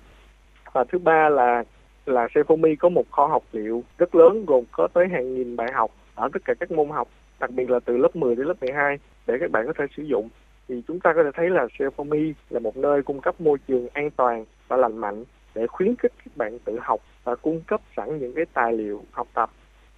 Và 0.73 0.85
thứ 0.85 0.99
ba 0.99 1.29
là 1.29 1.65
là 2.07 2.27
Sefomi 2.27 2.77
có 2.79 2.89
một 2.89 3.11
kho 3.11 3.27
học 3.27 3.43
liệu 3.53 3.83
rất 3.99 4.15
lớn, 4.15 4.45
gồm 4.47 4.65
có 4.73 4.89
tới 4.95 5.09
hàng 5.09 5.35
nghìn 5.35 5.57
bài 5.57 5.69
học 5.73 5.91
ở 6.15 6.29
tất 6.33 6.43
cả 6.45 6.55
các 6.61 6.71
môn 6.71 6.89
học, 6.89 7.09
đặc 7.41 7.51
biệt 7.51 7.71
là 7.71 7.81
từ 7.85 7.97
lớp 7.97 8.17
10 8.17 8.37
đến 8.37 8.47
lớp 8.47 8.55
12 8.61 8.99
để 9.27 9.35
các 9.41 9.51
bạn 9.51 9.67
có 9.67 9.73
thể 9.79 9.85
sử 9.97 10.03
dụng. 10.03 10.29
Thì 10.69 10.83
chúng 10.89 11.01
ta 11.01 11.13
có 11.13 11.23
thể 11.23 11.31
thấy 11.35 11.51
là 11.51 11.67
Sefomi 11.79 12.33
là 12.51 12.61
một 12.61 12.77
nơi 12.77 13.03
cung 13.03 13.21
cấp 13.21 13.41
môi 13.41 13.59
trường 13.69 13.89
an 13.93 14.11
toàn 14.11 14.45
và 14.71 14.77
lành 14.77 14.99
mạnh 14.99 15.25
để 15.55 15.67
khuyến 15.67 15.97
khích 15.97 16.13
các 16.25 16.37
bạn 16.37 16.59
tự 16.65 16.79
học 16.83 17.01
và 17.25 17.35
cung 17.35 17.61
cấp 17.67 17.81
sẵn 17.97 18.19
những 18.19 18.35
cái 18.35 18.45
tài 18.55 18.73
liệu 18.73 19.03
học 19.11 19.29
tập 19.35 19.51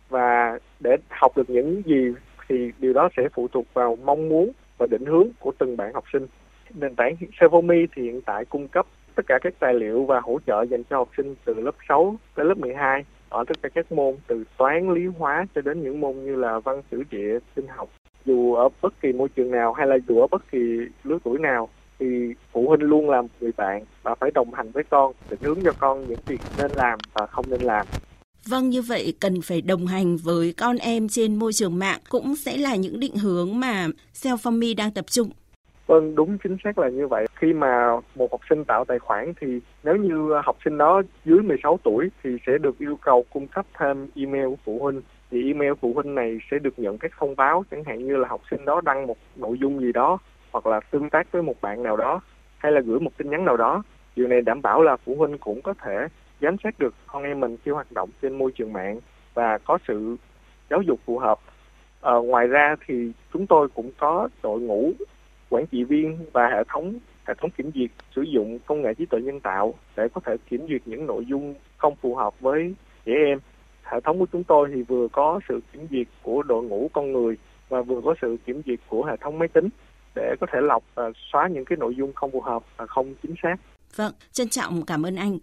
và 0.09 0.59
để 0.81 0.97
học 1.09 1.37
được 1.37 1.50
những 1.50 1.83
gì 1.87 2.14
thì 2.49 2.73
điều 2.79 2.93
đó 2.93 3.09
sẽ 3.17 3.23
phụ 3.35 3.49
thuộc 3.49 3.64
vào 3.75 3.97
mong 4.05 4.29
muốn 4.29 4.52
và 4.79 4.87
định 4.91 5.07
hướng 5.07 5.29
của 5.41 5.52
từng 5.59 5.76
bạn 5.76 5.93
học 5.95 6.05
sinh. 6.12 6.26
Nền 6.75 6.95
tảng 6.95 7.17
Sevomi 7.41 7.87
thì 7.97 8.02
hiện 8.02 8.21
tại 8.23 8.45
cung 8.45 8.69
cấp 8.69 8.87
tất 9.14 9.23
cả 9.26 9.38
các 9.43 9.55
tài 9.59 9.75
liệu 9.75 10.05
và 10.05 10.21
hỗ 10.21 10.38
trợ 10.47 10.62
dành 10.71 10.85
cho 10.85 10.97
học 10.97 11.09
sinh 11.17 11.35
từ 11.45 11.55
lớp 11.55 11.75
6 11.88 12.17
tới 12.35 12.47
lớp 12.47 12.59
12 12.59 13.05
ở 13.29 13.45
tất 13.49 13.55
cả 13.62 13.69
các 13.75 13.93
môn 13.93 14.17
từ 14.26 14.45
toán, 14.57 14.95
lý, 14.95 15.07
hóa 15.07 15.47
cho 15.55 15.61
đến 15.61 15.83
những 15.83 16.00
môn 16.00 16.25
như 16.25 16.37
là 16.37 16.59
văn, 16.59 16.83
sử, 16.91 17.02
địa, 17.11 17.38
sinh 17.57 17.67
học. 17.67 17.88
Dù 18.25 18.55
ở 18.55 18.69
bất 18.83 19.00
kỳ 19.00 19.12
môi 19.12 19.29
trường 19.29 19.50
nào 19.50 19.73
hay 19.73 19.87
là 19.87 19.97
dù 20.09 20.21
ở 20.21 20.26
bất 20.31 20.50
kỳ 20.50 20.59
lứa 21.05 21.19
tuổi 21.25 21.38
nào 21.38 21.69
thì 21.99 22.35
phụ 22.53 22.69
huynh 22.69 22.81
luôn 22.81 23.11
là 23.11 23.23
một 23.23 23.29
người 23.41 23.53
bạn 23.57 23.85
và 24.03 24.15
phải 24.15 24.31
đồng 24.31 24.55
hành 24.55 24.71
với 24.71 24.85
con, 24.91 25.13
định 25.31 25.41
hướng 25.43 25.59
cho 25.65 25.73
con 25.79 26.09
những 26.09 26.21
việc 26.27 26.41
nên 26.59 26.71
làm 26.71 26.99
và 27.15 27.27
không 27.27 27.45
nên 27.49 27.61
làm. 27.61 27.87
Vâng, 28.49 28.71
như 28.71 28.83
vậy 28.83 29.15
cần 29.21 29.35
phải 29.45 29.61
đồng 29.61 29.87
hành 29.87 30.17
với 30.17 30.55
con 30.57 30.77
em 30.77 31.09
trên 31.09 31.37
môi 31.37 31.53
trường 31.53 31.79
mạng 31.79 32.01
cũng 32.09 32.37
sẽ 32.37 32.57
là 32.57 32.77
những 32.77 33.01
định 33.01 33.17
hướng 33.17 33.61
mà 33.61 33.87
Self 34.15 34.75
đang 34.77 34.91
tập 34.91 35.05
trung. 35.07 35.31
Vâng, 35.87 36.15
đúng 36.15 36.39
chính 36.39 36.57
xác 36.65 36.79
là 36.79 36.89
như 36.89 37.07
vậy. 37.07 37.27
Khi 37.35 37.53
mà 37.53 38.01
một 38.15 38.31
học 38.31 38.41
sinh 38.51 38.65
tạo 38.65 38.85
tài 38.85 38.99
khoản 38.99 39.33
thì 39.41 39.47
nếu 39.85 39.97
như 39.97 40.31
học 40.45 40.57
sinh 40.65 40.79
đó 40.79 41.03
dưới 41.25 41.41
16 41.41 41.79
tuổi 41.83 42.09
thì 42.23 42.31
sẽ 42.47 42.53
được 42.59 42.79
yêu 42.79 42.99
cầu 43.05 43.25
cung 43.33 43.47
cấp 43.47 43.67
thêm 43.79 44.09
email 44.15 44.45
của 44.45 44.57
phụ 44.65 44.79
huynh. 44.83 45.01
Thì 45.31 45.47
email 45.47 45.73
phụ 45.81 45.93
huynh 45.95 46.15
này 46.15 46.39
sẽ 46.51 46.59
được 46.59 46.79
nhận 46.79 46.99
các 46.99 47.13
thông 47.19 47.37
báo 47.37 47.65
chẳng 47.71 47.85
hạn 47.85 48.07
như 48.07 48.17
là 48.17 48.29
học 48.29 48.41
sinh 48.51 48.65
đó 48.65 48.81
đăng 48.85 49.07
một 49.07 49.17
nội 49.37 49.59
dung 49.61 49.81
gì 49.81 49.93
đó 49.93 50.19
hoặc 50.53 50.67
là 50.67 50.81
tương 50.91 51.11
tác 51.11 51.33
với 51.33 51.43
một 51.43 51.61
bạn 51.61 51.83
nào 51.83 51.97
đó 51.97 52.21
hay 52.59 52.73
là 52.73 52.81
gửi 52.81 53.01
một 53.01 53.11
tin 53.17 53.31
nhắn 53.31 53.45
nào 53.45 53.57
đó. 53.57 53.83
Điều 54.17 54.29
này 54.29 54.41
đảm 54.41 54.63
bảo 54.63 54.83
là 54.83 54.97
phụ 54.97 55.15
huynh 55.15 55.39
cũng 55.39 55.63
có 55.63 55.75
thể 55.75 56.07
giám 56.41 56.57
sát 56.65 56.79
được 56.79 56.95
con 57.07 57.23
em 57.23 57.41
mình 57.41 57.57
khi 57.65 57.71
hoạt 57.71 57.93
động 57.93 58.11
trên 58.23 58.39
môi 58.39 58.53
trường 58.53 58.73
mạng 58.73 59.01
và 59.35 59.59
có 59.59 59.79
sự 59.89 60.17
giáo 60.71 60.83
dục 60.83 61.01
phù 61.05 61.19
hợp. 61.19 61.39
À, 62.01 62.13
ngoài 62.15 62.47
ra 62.47 62.77
thì 62.87 63.13
chúng 63.33 63.47
tôi 63.47 63.69
cũng 63.69 63.91
có 63.99 64.29
đội 64.43 64.61
ngũ 64.61 64.93
quản 65.51 65.67
trị 65.67 65.85
viên 65.85 66.19
và 66.33 66.49
hệ 66.49 66.65
thống 66.69 66.95
hệ 67.27 67.35
thống 67.39 67.51
kiểm 67.51 67.71
duyệt 67.75 67.91
sử 68.17 68.23
dụng 68.23 68.59
công 68.67 68.83
nghệ 68.83 68.95
trí 68.95 69.07
tuệ 69.07 69.21
nhân 69.21 69.41
tạo 69.41 69.75
để 69.97 70.09
có 70.15 70.21
thể 70.25 70.37
kiểm 70.51 70.67
duyệt 70.69 70.83
những 70.85 71.07
nội 71.07 71.25
dung 71.27 71.55
không 71.77 71.97
phù 71.97 72.15
hợp 72.15 72.41
với 72.41 72.75
trẻ 73.05 73.13
em. 73.27 73.39
Hệ 73.83 74.01
thống 74.01 74.19
của 74.19 74.27
chúng 74.33 74.45
tôi 74.45 74.71
thì 74.75 74.83
vừa 74.83 75.09
có 75.13 75.41
sự 75.49 75.61
kiểm 75.73 75.87
duyệt 75.91 76.07
của 76.23 76.43
đội 76.43 76.65
ngũ 76.65 76.91
con 76.93 77.13
người 77.13 77.37
và 77.69 77.83
vừa 77.83 78.01
có 78.01 78.15
sự 78.23 78.37
kiểm 78.47 78.63
duyệt 78.67 78.79
của 78.89 79.05
hệ 79.05 79.17
thống 79.17 79.39
máy 79.39 79.49
tính 79.49 79.69
để 80.14 80.35
có 80.40 80.47
thể 80.52 80.59
lọc 80.62 80.85
và 80.95 81.11
xóa 81.33 81.49
những 81.49 81.64
cái 81.64 81.76
nội 81.78 81.95
dung 81.99 82.12
không 82.14 82.33
phù 82.33 82.40
hợp 82.40 82.62
và 82.76 82.87
không 82.87 83.14
chính 83.23 83.35
xác. 83.42 83.57
Vâng, 83.97 84.12
trân 84.33 84.49
trọng 84.49 84.87
cảm 84.87 85.07
ơn 85.07 85.16
anh. 85.16 85.38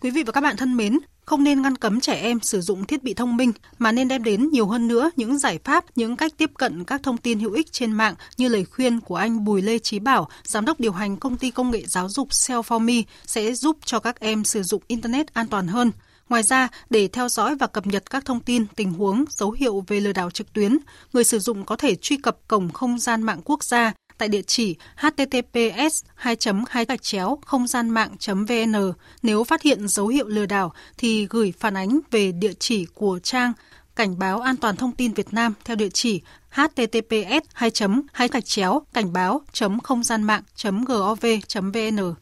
Quý 0.00 0.10
vị 0.10 0.22
và 0.26 0.32
các 0.32 0.40
bạn 0.40 0.56
thân 0.56 0.76
mến, 0.76 0.98
không 1.24 1.44
nên 1.44 1.62
ngăn 1.62 1.76
cấm 1.76 2.00
trẻ 2.00 2.14
em 2.14 2.40
sử 2.40 2.60
dụng 2.60 2.84
thiết 2.84 3.02
bị 3.02 3.14
thông 3.14 3.36
minh 3.36 3.52
mà 3.78 3.92
nên 3.92 4.08
đem 4.08 4.22
đến 4.22 4.48
nhiều 4.50 4.66
hơn 4.66 4.88
nữa 4.88 5.10
những 5.16 5.38
giải 5.38 5.58
pháp, 5.64 5.84
những 5.96 6.16
cách 6.16 6.32
tiếp 6.36 6.50
cận 6.58 6.84
các 6.84 7.02
thông 7.02 7.16
tin 7.16 7.38
hữu 7.40 7.52
ích 7.52 7.72
trên 7.72 7.92
mạng 7.92 8.14
như 8.36 8.48
lời 8.48 8.64
khuyên 8.64 9.00
của 9.00 9.16
anh 9.16 9.44
Bùi 9.44 9.62
Lê 9.62 9.78
Trí 9.78 9.98
Bảo, 9.98 10.28
giám 10.42 10.64
đốc 10.64 10.80
điều 10.80 10.92
hành 10.92 11.16
công 11.16 11.36
ty 11.36 11.50
công 11.50 11.70
nghệ 11.70 11.82
giáo 11.86 12.08
dục 12.08 12.28
Self4Me 12.28 13.02
sẽ 13.26 13.52
giúp 13.52 13.78
cho 13.84 13.98
các 13.98 14.20
em 14.20 14.44
sử 14.44 14.62
dụng 14.62 14.82
internet 14.86 15.34
an 15.34 15.46
toàn 15.46 15.66
hơn. 15.66 15.90
Ngoài 16.28 16.42
ra, 16.42 16.68
để 16.90 17.08
theo 17.08 17.28
dõi 17.28 17.56
và 17.56 17.66
cập 17.66 17.86
nhật 17.86 18.10
các 18.10 18.24
thông 18.24 18.40
tin, 18.40 18.66
tình 18.76 18.92
huống, 18.92 19.24
dấu 19.30 19.50
hiệu 19.50 19.84
về 19.86 20.00
lừa 20.00 20.12
đảo 20.12 20.30
trực 20.30 20.52
tuyến, 20.52 20.78
người 21.12 21.24
sử 21.24 21.38
dụng 21.38 21.64
có 21.64 21.76
thể 21.76 21.94
truy 21.94 22.16
cập 22.16 22.36
cổng 22.48 22.70
không 22.70 22.98
gian 22.98 23.22
mạng 23.22 23.40
quốc 23.44 23.64
gia 23.64 23.92
tại 24.18 24.28
địa 24.28 24.42
chỉ 24.42 24.76
https 24.96 26.04
2 26.14 26.36
2 26.68 26.84
gạch 26.84 27.02
chéo 27.02 27.38
không 27.46 27.66
gian 27.66 27.90
mạng 27.90 28.16
vn. 28.26 28.92
Nếu 29.22 29.44
phát 29.44 29.62
hiện 29.62 29.88
dấu 29.88 30.06
hiệu 30.06 30.28
lừa 30.28 30.46
đảo 30.46 30.72
thì 30.98 31.26
gửi 31.30 31.52
phản 31.58 31.76
ánh 31.76 32.00
về 32.10 32.32
địa 32.32 32.52
chỉ 32.58 32.86
của 32.94 33.18
trang 33.22 33.52
cảnh 33.96 34.18
báo 34.18 34.40
an 34.40 34.56
toàn 34.56 34.76
thông 34.76 34.92
tin 34.92 35.12
Việt 35.12 35.32
Nam 35.32 35.54
theo 35.64 35.76
địa 35.76 35.88
chỉ 35.92 36.22
https 36.50 37.44
2 37.52 37.70
2 38.12 38.28
gạch 38.28 38.44
chéo 38.44 38.82
cảnh 38.92 39.12
báo 39.12 39.40
không 39.82 40.02
gian 40.02 40.22
mạng 40.22 40.42
gov 40.86 41.24
vn. 41.52 42.14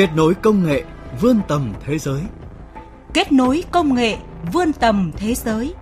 Kết 0.00 0.10
nối 0.16 0.34
công 0.34 0.66
nghệ 0.66 0.84
vươn 1.20 1.40
tầm 1.48 1.74
thế 1.86 1.98
giới. 1.98 2.20
Kết 3.14 3.32
nối 3.32 3.64
công 3.70 3.94
nghệ 3.94 4.16
vươn 4.52 4.72
tầm 4.72 5.12
thế 5.16 5.34
giới. 5.34 5.74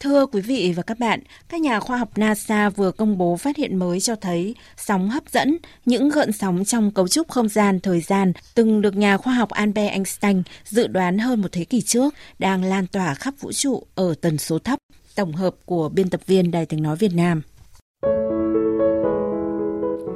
Thưa 0.00 0.26
quý 0.26 0.40
vị 0.40 0.72
và 0.76 0.82
các 0.82 0.98
bạn, 0.98 1.20
các 1.48 1.60
nhà 1.60 1.80
khoa 1.80 1.96
học 1.96 2.18
NASA 2.18 2.70
vừa 2.70 2.90
công 2.90 3.18
bố 3.18 3.36
phát 3.36 3.56
hiện 3.56 3.76
mới 3.76 4.00
cho 4.00 4.16
thấy 4.16 4.54
sóng 4.76 5.10
hấp 5.10 5.28
dẫn, 5.28 5.56
những 5.84 6.08
gợn 6.08 6.32
sóng 6.32 6.64
trong 6.64 6.90
cấu 6.90 7.08
trúc 7.08 7.28
không 7.28 7.48
gian 7.48 7.80
thời 7.80 8.00
gian 8.00 8.32
từng 8.54 8.80
được 8.80 8.96
nhà 8.96 9.16
khoa 9.16 9.34
học 9.34 9.50
Albert 9.50 9.90
Einstein 9.90 10.42
dự 10.64 10.86
đoán 10.86 11.18
hơn 11.18 11.42
một 11.42 11.48
thế 11.52 11.64
kỷ 11.64 11.80
trước 11.80 12.14
đang 12.38 12.64
lan 12.64 12.86
tỏa 12.86 13.14
khắp 13.14 13.34
vũ 13.40 13.52
trụ 13.52 13.82
ở 13.94 14.14
tần 14.20 14.38
số 14.38 14.58
thấp. 14.58 14.78
Tổng 15.14 15.32
hợp 15.32 15.54
của 15.64 15.88
biên 15.88 16.10
tập 16.10 16.20
viên 16.26 16.50
Đài 16.50 16.66
tiếng 16.66 16.82
nói 16.82 16.96
Việt 16.96 17.14
Nam. 17.14 17.42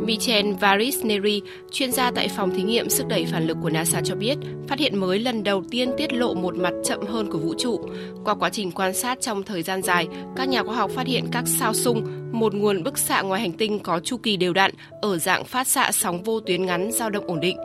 Michel 0.08 0.52
Varisneri, 0.52 1.42
chuyên 1.70 1.92
gia 1.92 2.10
tại 2.10 2.28
phòng 2.28 2.50
thí 2.54 2.62
nghiệm 2.62 2.88
sức 2.88 3.06
đẩy 3.08 3.26
phản 3.26 3.46
lực 3.46 3.56
của 3.62 3.70
NASA 3.70 4.00
cho 4.04 4.14
biết, 4.14 4.38
phát 4.68 4.78
hiện 4.78 5.00
mới 5.00 5.18
lần 5.18 5.44
đầu 5.44 5.64
tiên 5.70 5.90
tiết 5.96 6.12
lộ 6.12 6.34
một 6.34 6.56
mặt 6.56 6.72
chậm 6.84 7.06
hơn 7.06 7.30
của 7.30 7.38
vũ 7.38 7.54
trụ. 7.58 7.80
Qua 8.24 8.34
quá 8.34 8.50
trình 8.50 8.72
quan 8.72 8.94
sát 8.94 9.20
trong 9.20 9.42
thời 9.42 9.62
gian 9.62 9.82
dài, 9.82 10.08
các 10.36 10.48
nhà 10.48 10.62
khoa 10.62 10.76
học 10.76 10.90
phát 10.90 11.06
hiện 11.06 11.24
các 11.32 11.44
sao 11.46 11.74
sung, 11.74 12.06
một 12.32 12.54
nguồn 12.54 12.82
bức 12.82 12.98
xạ 12.98 13.22
ngoài 13.22 13.40
hành 13.40 13.52
tinh 13.52 13.78
có 13.78 14.00
chu 14.00 14.16
kỳ 14.16 14.36
đều 14.36 14.52
đặn 14.52 14.70
ở 15.02 15.18
dạng 15.18 15.44
phát 15.44 15.68
xạ 15.68 15.92
sóng 15.92 16.22
vô 16.22 16.40
tuyến 16.40 16.66
ngắn 16.66 16.90
dao 16.92 17.10
động 17.10 17.26
ổn 17.26 17.40
định. 17.40 17.56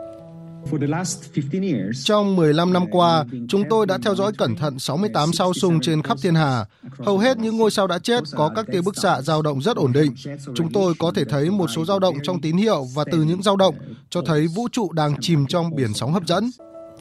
Trong 2.04 2.36
15 2.36 2.72
năm 2.72 2.84
qua, 2.90 3.24
chúng 3.48 3.62
tôi 3.70 3.86
đã 3.86 3.98
theo 3.98 4.14
dõi 4.14 4.32
cẩn 4.38 4.56
thận 4.56 4.78
68 4.78 5.32
sao 5.32 5.54
sung 5.54 5.80
trên 5.80 6.02
khắp 6.02 6.18
thiên 6.22 6.34
hà. 6.34 6.64
Hầu 6.98 7.18
hết 7.18 7.38
những 7.38 7.56
ngôi 7.56 7.70
sao 7.70 7.86
đã 7.86 7.98
chết 7.98 8.22
có 8.36 8.50
các 8.56 8.66
tia 8.72 8.80
bức 8.80 8.96
xạ 8.96 9.22
dao 9.22 9.42
động 9.42 9.62
rất 9.62 9.76
ổn 9.76 9.92
định. 9.92 10.14
Chúng 10.54 10.72
tôi 10.72 10.94
có 10.98 11.12
thể 11.14 11.24
thấy 11.24 11.50
một 11.50 11.66
số 11.76 11.84
dao 11.84 11.98
động 11.98 12.14
trong 12.22 12.40
tín 12.40 12.56
hiệu 12.56 12.86
và 12.94 13.04
từ 13.12 13.22
những 13.22 13.42
dao 13.42 13.56
động 13.56 13.74
cho 14.10 14.22
thấy 14.26 14.46
vũ 14.46 14.68
trụ 14.72 14.92
đang 14.92 15.14
chìm 15.20 15.46
trong 15.46 15.74
biển 15.76 15.94
sóng 15.94 16.12
hấp 16.12 16.26
dẫn. 16.26 16.50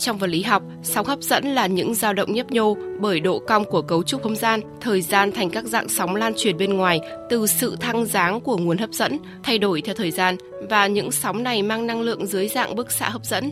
Trong 0.03 0.17
vật 0.17 0.27
lý 0.27 0.41
học, 0.41 0.63
sóng 0.83 1.05
hấp 1.05 1.21
dẫn 1.21 1.45
là 1.45 1.67
những 1.67 1.93
dao 1.93 2.13
động 2.13 2.33
nhấp 2.33 2.51
nhô 2.51 2.77
bởi 2.99 3.19
độ 3.19 3.39
cong 3.39 3.65
của 3.65 3.81
cấu 3.81 4.03
trúc 4.03 4.23
không 4.23 4.35
gian, 4.35 4.61
thời 4.81 5.01
gian 5.01 5.31
thành 5.31 5.49
các 5.49 5.65
dạng 5.65 5.89
sóng 5.89 6.15
lan 6.15 6.33
truyền 6.37 6.57
bên 6.57 6.73
ngoài 6.73 6.99
từ 7.29 7.47
sự 7.47 7.75
thăng 7.79 8.05
dáng 8.05 8.41
của 8.41 8.57
nguồn 8.57 8.77
hấp 8.77 8.89
dẫn, 8.93 9.17
thay 9.43 9.57
đổi 9.57 9.81
theo 9.81 9.95
thời 9.95 10.11
gian 10.11 10.35
và 10.69 10.87
những 10.87 11.11
sóng 11.11 11.43
này 11.43 11.63
mang 11.63 11.87
năng 11.87 12.01
lượng 12.01 12.25
dưới 12.25 12.47
dạng 12.47 12.75
bức 12.75 12.91
xạ 12.91 13.09
hấp 13.09 13.25
dẫn. 13.25 13.51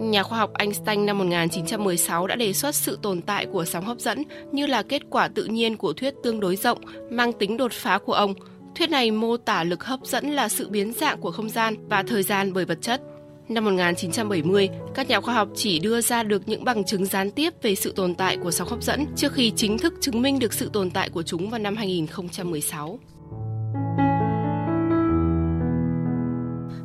Nhà 0.00 0.22
khoa 0.22 0.38
học 0.38 0.50
Einstein 0.54 1.06
năm 1.06 1.18
1916 1.18 2.26
đã 2.26 2.36
đề 2.36 2.52
xuất 2.52 2.74
sự 2.74 2.98
tồn 3.02 3.22
tại 3.22 3.46
của 3.46 3.64
sóng 3.64 3.84
hấp 3.84 3.98
dẫn 3.98 4.22
như 4.52 4.66
là 4.66 4.82
kết 4.82 5.02
quả 5.10 5.28
tự 5.28 5.44
nhiên 5.44 5.76
của 5.76 5.92
thuyết 5.92 6.14
tương 6.22 6.40
đối 6.40 6.56
rộng 6.56 6.78
mang 7.10 7.32
tính 7.32 7.56
đột 7.56 7.72
phá 7.72 7.98
của 7.98 8.12
ông. 8.12 8.34
Thuyết 8.74 8.90
này 8.90 9.10
mô 9.10 9.36
tả 9.36 9.64
lực 9.64 9.84
hấp 9.84 10.00
dẫn 10.04 10.30
là 10.30 10.48
sự 10.48 10.68
biến 10.68 10.92
dạng 10.92 11.20
của 11.20 11.30
không 11.30 11.48
gian 11.48 11.88
và 11.88 12.02
thời 12.02 12.22
gian 12.22 12.52
bởi 12.52 12.64
vật 12.64 12.78
chất. 12.82 13.00
Năm 13.48 13.64
1970, 13.64 14.68
các 14.94 15.08
nhà 15.08 15.20
khoa 15.20 15.34
học 15.34 15.48
chỉ 15.54 15.78
đưa 15.78 16.00
ra 16.00 16.22
được 16.22 16.48
những 16.48 16.64
bằng 16.64 16.84
chứng 16.84 17.06
gián 17.06 17.30
tiếp 17.30 17.54
về 17.62 17.74
sự 17.74 17.92
tồn 17.96 18.14
tại 18.14 18.36
của 18.36 18.50
sóng 18.50 18.68
hấp 18.68 18.82
dẫn 18.82 19.06
trước 19.16 19.32
khi 19.32 19.52
chính 19.56 19.78
thức 19.78 19.94
chứng 20.00 20.22
minh 20.22 20.38
được 20.38 20.52
sự 20.52 20.70
tồn 20.72 20.90
tại 20.90 21.10
của 21.10 21.22
chúng 21.22 21.50
vào 21.50 21.58
năm 21.58 21.76
2016. 21.76 22.98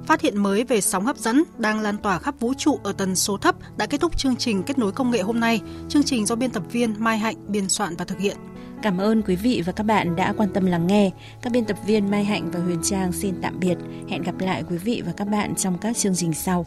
Phát 0.05 0.21
hiện 0.21 0.43
mới 0.43 0.63
về 0.63 0.81
sóng 0.81 1.05
hấp 1.05 1.17
dẫn 1.17 1.43
đang 1.57 1.79
lan 1.79 1.97
tỏa 1.97 2.19
khắp 2.19 2.35
vũ 2.39 2.53
trụ 2.57 2.79
ở 2.83 2.91
tần 2.91 3.15
số 3.15 3.37
thấp 3.37 3.55
đã 3.77 3.85
kết 3.85 4.01
thúc 4.01 4.17
chương 4.17 4.35
trình 4.35 4.63
kết 4.63 4.77
nối 4.77 4.91
công 4.91 5.11
nghệ 5.11 5.21
hôm 5.21 5.39
nay. 5.39 5.61
Chương 5.89 6.03
trình 6.03 6.25
do 6.25 6.35
biên 6.35 6.51
tập 6.51 6.63
viên 6.71 6.95
Mai 6.99 7.17
Hạnh 7.17 7.35
biên 7.47 7.69
soạn 7.69 7.95
và 7.95 8.05
thực 8.05 8.19
hiện. 8.19 8.37
Cảm 8.81 8.97
ơn 8.97 9.21
quý 9.21 9.35
vị 9.35 9.63
và 9.65 9.71
các 9.71 9.83
bạn 9.83 10.15
đã 10.15 10.33
quan 10.37 10.49
tâm 10.53 10.65
lắng 10.65 10.87
nghe. 10.87 11.11
Các 11.41 11.53
biên 11.53 11.65
tập 11.65 11.77
viên 11.85 12.11
Mai 12.11 12.23
Hạnh 12.23 12.51
và 12.51 12.59
Huyền 12.59 12.79
Trang 12.83 13.11
xin 13.11 13.35
tạm 13.41 13.59
biệt. 13.59 13.77
Hẹn 14.09 14.23
gặp 14.23 14.39
lại 14.39 14.63
quý 14.69 14.77
vị 14.77 15.03
và 15.05 15.11
các 15.17 15.25
bạn 15.25 15.55
trong 15.55 15.77
các 15.77 15.97
chương 15.97 16.15
trình 16.15 16.33
sau. 16.33 16.65